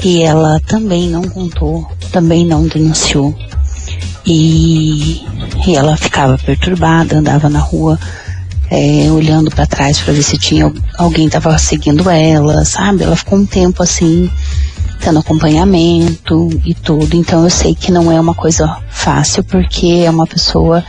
e 0.02 0.22
ela 0.22 0.60
também 0.66 1.08
não 1.08 1.22
contou, 1.22 1.88
também 2.10 2.44
não 2.44 2.66
denunciou. 2.66 3.34
E, 4.32 5.22
e 5.66 5.74
ela 5.76 5.96
ficava 5.96 6.38
perturbada, 6.38 7.18
andava 7.18 7.48
na 7.48 7.58
rua 7.58 7.98
é, 8.70 9.10
olhando 9.10 9.50
para 9.50 9.66
trás 9.66 9.98
para 10.00 10.12
ver 10.12 10.22
se 10.22 10.38
tinha 10.38 10.66
al- 10.66 10.72
alguém 10.96 11.28
tava 11.28 11.58
seguindo 11.58 12.08
ela, 12.08 12.64
sabe? 12.64 13.02
Ela 13.02 13.16
ficou 13.16 13.36
um 13.38 13.44
tempo 13.44 13.82
assim, 13.82 14.30
tendo 15.00 15.18
acompanhamento 15.18 16.48
e 16.64 16.74
tudo. 16.74 17.16
Então 17.16 17.42
eu 17.42 17.50
sei 17.50 17.74
que 17.74 17.90
não 17.90 18.12
é 18.12 18.20
uma 18.20 18.34
coisa 18.34 18.76
fácil, 18.88 19.42
porque 19.42 20.04
é 20.06 20.10
uma 20.10 20.26
pessoa 20.26 20.84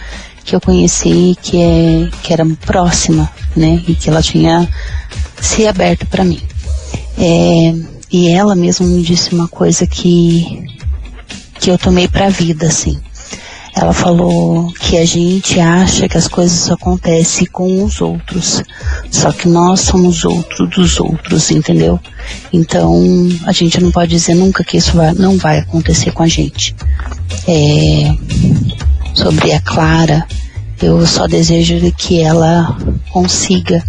que 0.46 0.56
eu 0.56 0.62
conheci 0.62 1.36
que, 1.42 1.58
é, 1.58 2.10
que 2.22 2.32
era 2.34 2.46
próxima, 2.66 3.28
né? 3.56 3.82
E 3.88 3.96
que 3.96 4.10
ela 4.10 4.22
tinha 4.22 4.70
se 5.40 5.68
aberto 5.68 6.06
para 6.06 6.24
mim. 6.24 6.40
É, 7.18 7.74
e 8.12 8.30
ela 8.30 8.56
mesma 8.56 8.86
me 8.86 9.02
disse 9.02 9.34
uma 9.34 9.48
coisa 9.48 9.88
que, 9.88 10.64
que 11.60 11.72
eu 11.72 11.78
tomei 11.80 12.08
pra 12.08 12.30
vida, 12.30 12.68
assim. 12.68 13.00
Ela 13.76 13.94
falou 13.94 14.72
que 14.74 14.98
a 14.98 15.06
gente 15.06 15.60
acha 15.60 16.08
que 16.08 16.18
as 16.18 16.28
coisas 16.28 16.70
acontecem 16.70 17.48
com 17.48 17.84
os 17.84 18.02
outros, 18.02 18.62
só 19.10 19.32
que 19.32 19.48
nós 19.48 19.82
somos 19.82 20.26
outro 20.26 20.68
dos 20.68 21.00
outros, 21.00 21.50
entendeu? 21.52 22.00
Então 22.52 23.02
a 23.46 23.52
gente 23.52 23.82
não 23.82 23.90
pode 23.90 24.12
dizer 24.12 24.36
nunca 24.36 24.64
que 24.64 24.78
isso 24.78 24.96
vai, 24.96 25.14
não 25.14 25.38
vai 25.38 25.60
acontecer 25.60 26.12
com 26.12 26.24
a 26.24 26.28
gente. 26.28 26.76
É, 27.48 28.14
sobre 29.14 29.54
a 29.54 29.62
Clara, 29.62 30.28
eu 30.82 31.06
só 31.06 31.26
desejo 31.26 31.80
que 31.98 32.22
ela 32.22 32.78
consiga 33.10 33.84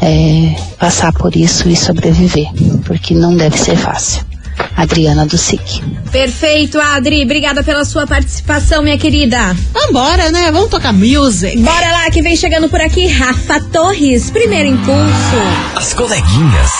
é, 0.00 0.54
passar 0.78 1.12
por 1.12 1.36
isso 1.36 1.68
e 1.68 1.76
sobreviver, 1.76 2.48
porque 2.84 3.14
não 3.14 3.36
deve 3.36 3.58
ser 3.58 3.76
fácil. 3.76 4.27
Adriana 4.76 5.26
do 5.26 5.36
SIC. 5.36 5.82
Perfeito, 6.10 6.80
Adri. 6.80 7.22
Obrigada 7.22 7.62
pela 7.62 7.84
sua 7.84 8.06
participação, 8.06 8.82
minha 8.82 8.98
querida. 8.98 9.56
Vambora, 9.72 10.30
né? 10.30 10.50
Vamos 10.50 10.70
tocar 10.70 10.92
music. 10.92 11.58
Bora 11.58 11.92
lá, 11.92 12.10
que 12.10 12.22
vem 12.22 12.36
chegando 12.36 12.68
por 12.68 12.80
aqui 12.80 13.06
Rafa 13.06 13.60
Torres. 13.72 14.30
Primeiro 14.30 14.68
impulso. 14.68 15.76
As 15.76 15.92
coleguinhas. 15.94 16.70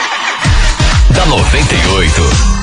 da 1.14 1.26
98. 1.26 2.57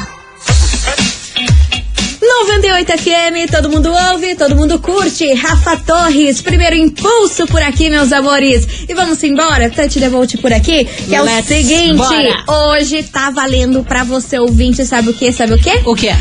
98 2.28 2.92
FM, 2.98 3.52
todo 3.52 3.70
mundo 3.70 3.92
ouve, 4.12 4.36
todo 4.36 4.56
mundo 4.56 4.80
curte. 4.80 5.32
Rafa 5.34 5.78
Torres, 5.78 6.42
primeiro 6.42 6.76
impulso 6.76 7.46
por 7.46 7.62
aqui, 7.62 7.90
meus 7.90 8.12
amores. 8.12 8.68
E 8.90 8.94
vamos 8.94 9.22
embora, 9.24 9.70
Tante 9.70 10.00
Devolte 10.00 10.38
por 10.38 10.52
aqui, 10.52 10.86
que 10.86 11.14
é 11.16 11.22
o 11.22 11.44
seguinte: 11.44 11.98
bora. 11.98 12.44
hoje 12.72 13.04
tá 13.04 13.30
valendo 13.30 13.84
pra 13.84 14.04
você 14.04 14.40
ouvinte, 14.40 14.86
sabe 14.86 15.10
o 15.10 15.14
que? 15.14 15.32
Sabe 15.32 15.54
o 15.54 15.58
que? 15.58 15.72
O 15.86 15.96
quê? 15.96 16.14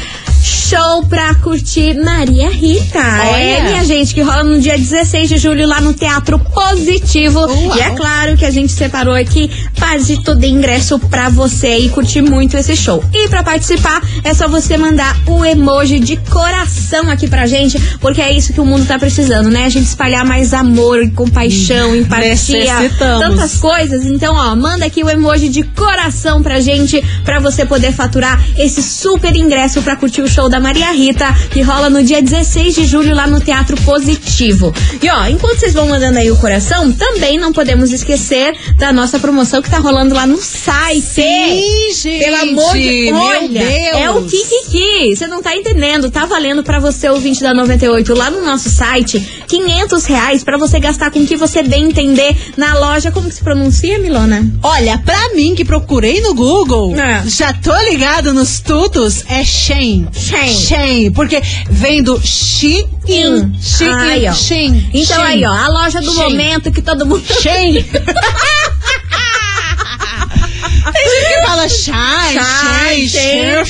Show 0.75 1.05
pra 1.05 1.37
curtir 1.37 1.95
Maria 1.95 2.51
Rita. 2.51 2.99
Olha. 2.99 3.37
É, 3.37 3.63
minha 3.63 3.85
gente, 3.85 4.13
que 4.13 4.23
rola 4.23 4.43
no 4.43 4.61
dia 4.61 4.77
16 4.77 5.29
de 5.29 5.37
julho 5.37 5.69
lá 5.69 5.81
no 5.81 5.95
Teatro 5.95 6.37
Positivo. 6.37 7.39
Uau. 7.39 7.77
E 7.77 7.81
é 7.81 7.91
claro 7.91 8.37
que 8.37 8.45
a 8.45 8.51
gente 8.51 8.73
separou 8.73 9.15
aqui 9.15 9.49
parte 9.79 10.17
de 10.17 10.47
ingresso 10.49 10.99
pra 10.99 11.29
você 11.29 11.77
e 11.79 11.89
curtir 11.91 12.23
muito 12.23 12.57
esse 12.57 12.75
show. 12.75 13.05
E 13.13 13.29
pra 13.29 13.45
participar, 13.45 14.03
é 14.25 14.35
só 14.35 14.49
você 14.49 14.77
mandar 14.77 15.17
o 15.29 15.45
emoji 15.45 16.01
de 16.01 16.17
coração 16.17 17.09
aqui 17.09 17.29
pra 17.29 17.47
gente, 17.47 17.79
porque 18.01 18.21
é 18.21 18.33
isso 18.33 18.53
que 18.53 18.61
o 18.61 18.67
mundo 18.67 18.85
tá 18.85 18.99
precisando, 18.99 19.51
né? 19.51 19.67
A 19.67 19.69
gente 19.69 19.87
espalhar 19.87 20.27
mais 20.27 20.53
amor, 20.53 21.09
compaixão, 21.15 21.95
empatia, 21.95 22.31
Necessitamos. 22.31 23.21
tantas 23.21 23.59
coisas. 23.59 24.05
Então, 24.07 24.35
ó, 24.35 24.57
manda 24.57 24.87
aqui 24.87 25.05
o 25.05 25.09
emoji 25.09 25.49
de 25.49 25.63
coração 25.63 26.43
pra 26.43 26.59
gente, 26.61 27.01
pra 27.25 27.39
você 27.39 27.65
poder 27.65 27.93
faturar 27.93 28.43
esse 28.59 28.83
super 28.83 29.37
ingresso 29.37 29.81
pra 29.83 29.95
curtir 29.95 30.23
o 30.23 30.29
show 30.29 30.49
da 30.49 30.64
Maria 30.65 30.93
Rita, 30.93 31.31
que 31.51 31.61
rola 31.61 31.91
no 31.91 32.03
dia 32.03 32.23
16 32.23 32.75
de 32.75 32.87
julho 32.87 33.15
lá 33.15 33.27
no 33.27 33.39
Teatro 33.39 33.77
Positivo. 33.83 34.73
E 35.03 35.11
ó, 35.11 35.27
enquanto 35.27 35.59
vocês 35.59 35.75
vão 35.75 35.87
mandando 35.87 36.19
aí 36.19 36.31
o 36.31 36.37
coração, 36.39 36.91
também 36.91 37.37
não 37.39 37.53
podemos 37.53 37.93
esquecer 37.93 38.57
da 38.79 38.91
nossa 38.91 39.19
promoção 39.19 39.61
que 39.61 39.69
tá 39.69 39.77
rolando 39.79 40.15
lá 40.15 40.27
no 40.27 40.39
site. 40.39 41.03
Sim, 41.03 41.93
gente. 41.95 42.19
Pelo 42.25 42.37
amor 42.37 42.73
de 42.73 43.13
meu 43.13 43.17
Olha, 43.17 43.49
Deus. 43.49 43.97
é 43.97 44.11
o 44.11 44.23
Kikiki. 44.25 45.15
Você 45.15 45.27
não 45.27 45.43
tá 45.43 45.55
entendendo. 45.55 46.11
Tá 46.11 46.25
valendo 46.25 46.63
pra 46.63 46.79
você, 46.81 47.11
ouvinte 47.11 47.43
da 47.43 47.53
98, 47.53 48.15
lá 48.15 48.31
no 48.31 48.43
nosso 48.43 48.71
site, 48.71 49.21
500 49.47 50.07
reais 50.07 50.43
pra 50.43 50.57
você 50.57 50.81
gastar 50.81 51.11
com 51.11 51.19
o 51.21 51.27
que 51.27 51.37
você 51.37 51.63
bem 51.63 51.85
entender 51.85 52.35
na 52.57 52.73
loja. 52.79 53.11
Como 53.11 53.29
que 53.29 53.35
se 53.35 53.43
pronuncia, 53.45 53.99
Milona? 53.99 54.51
Olha, 54.63 54.97
pra 55.05 55.35
mim 55.35 55.55
que 55.55 55.63
procurei 55.65 56.23
no 56.23 56.33
Google, 56.35 56.97
É. 56.99 57.23
já 57.27 57.53
tô 57.53 57.79
ligado 57.91 58.33
nos 58.33 58.61
tudos, 58.61 59.25
é 59.29 59.45
Shein. 59.45 60.09
Shein. 60.11 60.54
Shein, 60.55 61.13
porque 61.13 61.41
vem 61.71 62.03
do 62.03 62.21
Shein. 62.25 62.89
Shein. 63.61 63.93
Aí, 63.95 64.29
ó. 64.29 64.33
Shein. 64.33 64.91
Então 64.93 65.17
Shein. 65.17 65.27
aí, 65.27 65.45
ó, 65.45 65.53
a 65.53 65.69
loja 65.69 66.01
do 66.01 66.13
Shein. 66.13 66.23
momento 66.31 66.71
que 66.73 66.81
todo 66.83 67.05
mundo. 67.07 67.25
Shein. 67.41 67.85
Tem 70.93 71.09
gente 71.09 71.29
que 71.41 71.47
fala 71.47 71.69
Shein. 71.69 73.09
Shein. 73.09 73.63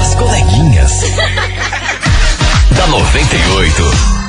As 0.00 0.14
coleguinhas. 0.14 1.02
da 2.76 2.86
98. 2.88 4.21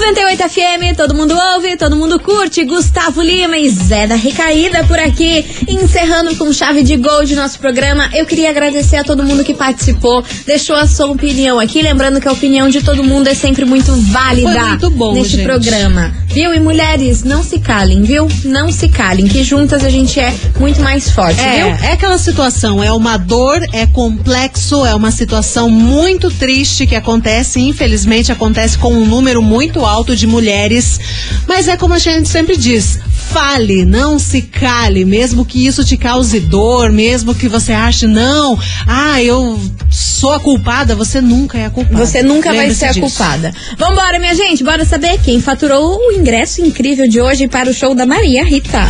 98 0.00 0.48
FM, 0.48 0.96
todo 0.96 1.14
mundo 1.14 1.34
ouve, 1.54 1.76
todo 1.76 1.94
mundo 1.94 2.18
curte. 2.18 2.64
Gustavo 2.64 3.20
Lima 3.20 3.58
e 3.58 3.68
Zé 3.68 4.06
da 4.06 4.14
Recaída 4.14 4.82
por 4.84 4.98
aqui. 4.98 5.44
Encerrando 5.68 6.34
com 6.36 6.50
chave 6.54 6.82
de 6.82 6.96
gol 6.96 7.22
de 7.24 7.36
nosso 7.36 7.58
programa. 7.58 8.08
Eu 8.14 8.24
queria 8.24 8.48
agradecer 8.48 8.96
a 8.96 9.04
todo 9.04 9.22
mundo 9.22 9.44
que 9.44 9.52
participou, 9.52 10.24
deixou 10.46 10.74
a 10.74 10.86
sua 10.86 11.06
opinião 11.10 11.60
aqui. 11.60 11.82
Lembrando 11.82 12.18
que 12.18 12.26
a 12.26 12.32
opinião 12.32 12.68
de 12.70 12.82
todo 12.82 13.04
mundo 13.04 13.28
é 13.28 13.34
sempre 13.34 13.66
muito 13.66 13.92
válida 14.10 14.50
Foi 14.52 14.60
muito 14.70 14.90
bom, 14.90 15.12
neste 15.14 15.36
gente. 15.36 15.44
programa. 15.44 16.14
Viu? 16.28 16.54
E 16.54 16.60
mulheres, 16.60 17.22
não 17.22 17.42
se 17.42 17.58
calem, 17.58 18.02
viu? 18.02 18.26
Não 18.44 18.72
se 18.72 18.88
calem, 18.88 19.26
que 19.28 19.44
juntas 19.44 19.84
a 19.84 19.90
gente 19.90 20.18
é 20.18 20.32
muito 20.58 20.80
mais 20.80 21.10
forte, 21.10 21.40
É, 21.40 21.56
viu? 21.56 21.66
é 21.88 21.92
aquela 21.92 22.16
situação, 22.18 22.82
é 22.82 22.90
uma 22.92 23.16
dor, 23.18 23.60
é 23.72 23.84
complexo, 23.86 24.84
é 24.86 24.94
uma 24.94 25.10
situação 25.10 25.68
muito 25.68 26.30
triste 26.30 26.86
que 26.86 26.94
acontece, 26.94 27.60
infelizmente 27.60 28.32
acontece 28.32 28.78
com 28.78 28.92
um 28.94 29.04
número 29.04 29.42
muito 29.42 29.80
alto 29.84 29.89
de 30.16 30.26
mulheres, 30.26 31.00
mas 31.46 31.68
é 31.68 31.76
como 31.76 31.94
a 31.94 31.98
gente 31.98 32.28
sempre 32.28 32.56
diz, 32.56 32.98
fale, 33.32 33.84
não 33.84 34.18
se 34.18 34.42
cale, 34.42 35.04
mesmo 35.04 35.44
que 35.44 35.66
isso 35.66 35.84
te 35.84 35.96
cause 35.96 36.40
dor, 36.40 36.90
mesmo 36.90 37.34
que 37.34 37.48
você 37.48 37.72
ache, 37.72 38.06
não, 38.06 38.58
ah, 38.86 39.22
eu 39.22 39.60
sou 39.90 40.32
a 40.32 40.40
culpada, 40.40 40.94
você 40.94 41.20
nunca 41.20 41.58
é 41.58 41.66
a 41.66 41.70
culpada. 41.70 42.06
Você 42.06 42.22
nunca 42.22 42.52
vai 42.52 42.70
ser 42.72 42.86
a 42.86 42.92
disso. 42.92 43.00
culpada. 43.00 43.52
Vambora, 43.78 44.18
minha 44.18 44.34
gente, 44.34 44.62
bora 44.64 44.84
saber 44.84 45.18
quem 45.22 45.40
faturou 45.40 45.98
o 45.98 46.12
ingresso 46.12 46.60
incrível 46.60 47.08
de 47.08 47.20
hoje 47.20 47.48
para 47.48 47.68
o 47.70 47.74
show 47.74 47.94
da 47.94 48.06
Maria 48.06 48.44
Rita. 48.44 48.80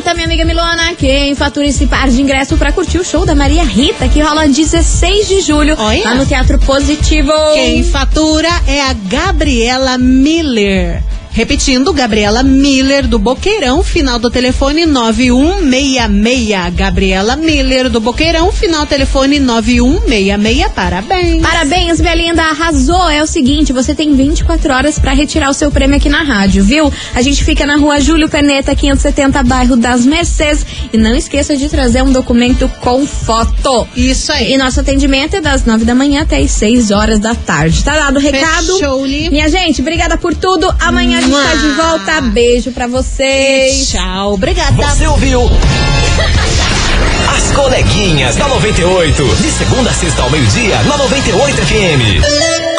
Conta, 0.00 0.14
minha 0.14 0.24
amiga 0.24 0.46
Milona, 0.46 0.94
quem 0.94 1.34
fatura 1.34 1.66
esse 1.66 1.86
par 1.86 2.08
de 2.08 2.22
ingresso 2.22 2.56
para 2.56 2.72
curtir 2.72 2.96
o 2.96 3.04
show 3.04 3.26
da 3.26 3.34
Maria 3.34 3.62
Rita, 3.64 4.08
que 4.08 4.18
rola 4.22 4.48
16 4.48 5.28
de 5.28 5.42
julho 5.42 5.74
Olha. 5.78 6.04
lá 6.04 6.14
no 6.14 6.24
Teatro 6.24 6.58
Positivo. 6.58 7.30
Quem 7.52 7.84
fatura 7.84 8.48
é 8.66 8.80
a 8.80 8.94
Gabriela 8.94 9.98
Miller. 9.98 11.02
Repetindo, 11.32 11.92
Gabriela 11.92 12.42
Miller 12.42 13.06
do 13.06 13.18
Boqueirão, 13.18 13.84
final 13.84 14.18
do 14.18 14.28
telefone 14.28 14.84
9166. 14.84 16.74
Gabriela 16.74 17.36
Miller 17.36 17.88
do 17.88 18.00
Boqueirão, 18.00 18.50
final 18.50 18.84
telefone 18.84 19.38
9166. 19.38 20.72
Parabéns. 20.74 21.40
Parabéns, 21.40 22.00
minha 22.00 22.14
linda, 22.14 22.42
arrasou. 22.42 23.08
É 23.08 23.22
o 23.22 23.26
seguinte, 23.26 23.72
você 23.72 23.94
tem 23.94 24.14
24 24.14 24.72
horas 24.74 24.98
pra 24.98 25.12
retirar 25.12 25.50
o 25.50 25.54
seu 25.54 25.70
prêmio 25.70 25.96
aqui 25.96 26.08
na 26.08 26.22
rádio, 26.22 26.64
viu? 26.64 26.92
A 27.14 27.22
gente 27.22 27.44
fica 27.44 27.64
na 27.64 27.76
rua 27.76 28.00
Júlio 28.00 28.28
Perneta, 28.28 28.74
570, 28.74 29.42
bairro 29.44 29.76
das 29.76 30.04
Mercês. 30.04 30.66
E 30.92 30.98
não 30.98 31.14
esqueça 31.14 31.56
de 31.56 31.68
trazer 31.68 32.02
um 32.02 32.10
documento 32.10 32.68
com 32.80 33.06
foto. 33.06 33.86
Isso 33.94 34.32
aí. 34.32 34.54
E 34.54 34.58
nosso 34.58 34.80
atendimento 34.80 35.36
é 35.36 35.40
das 35.40 35.64
9 35.64 35.84
da 35.84 35.94
manhã 35.94 36.22
até 36.22 36.38
as 36.38 36.50
6 36.50 36.90
horas 36.90 37.20
da 37.20 37.36
tarde. 37.36 37.84
Tá 37.84 37.94
dado 37.94 38.16
o 38.16 38.20
recado? 38.20 38.78
Fechou-lhe. 38.78 39.30
Minha 39.30 39.48
gente, 39.48 39.80
obrigada 39.80 40.18
por 40.18 40.34
tudo. 40.34 40.74
Amanhã 40.80 41.19
a 41.20 41.22
gente 41.22 41.32
tá 41.32 41.54
de 41.54 41.68
volta. 41.74 42.20
Beijo 42.22 42.72
pra 42.72 42.86
vocês. 42.86 43.90
Tchau, 43.90 44.34
obrigada. 44.34 44.76
Você 44.88 45.06
ouviu? 45.06 45.42
As 47.36 47.52
coleguinhas 47.52 48.36
da 48.36 48.48
98. 48.48 49.24
De 49.36 49.50
segunda 49.50 49.90
a 49.90 49.94
sexta 49.94 50.22
ao 50.22 50.30
meio-dia, 50.30 50.82
na 50.84 50.96
98 50.96 51.56
FM. 51.66 52.69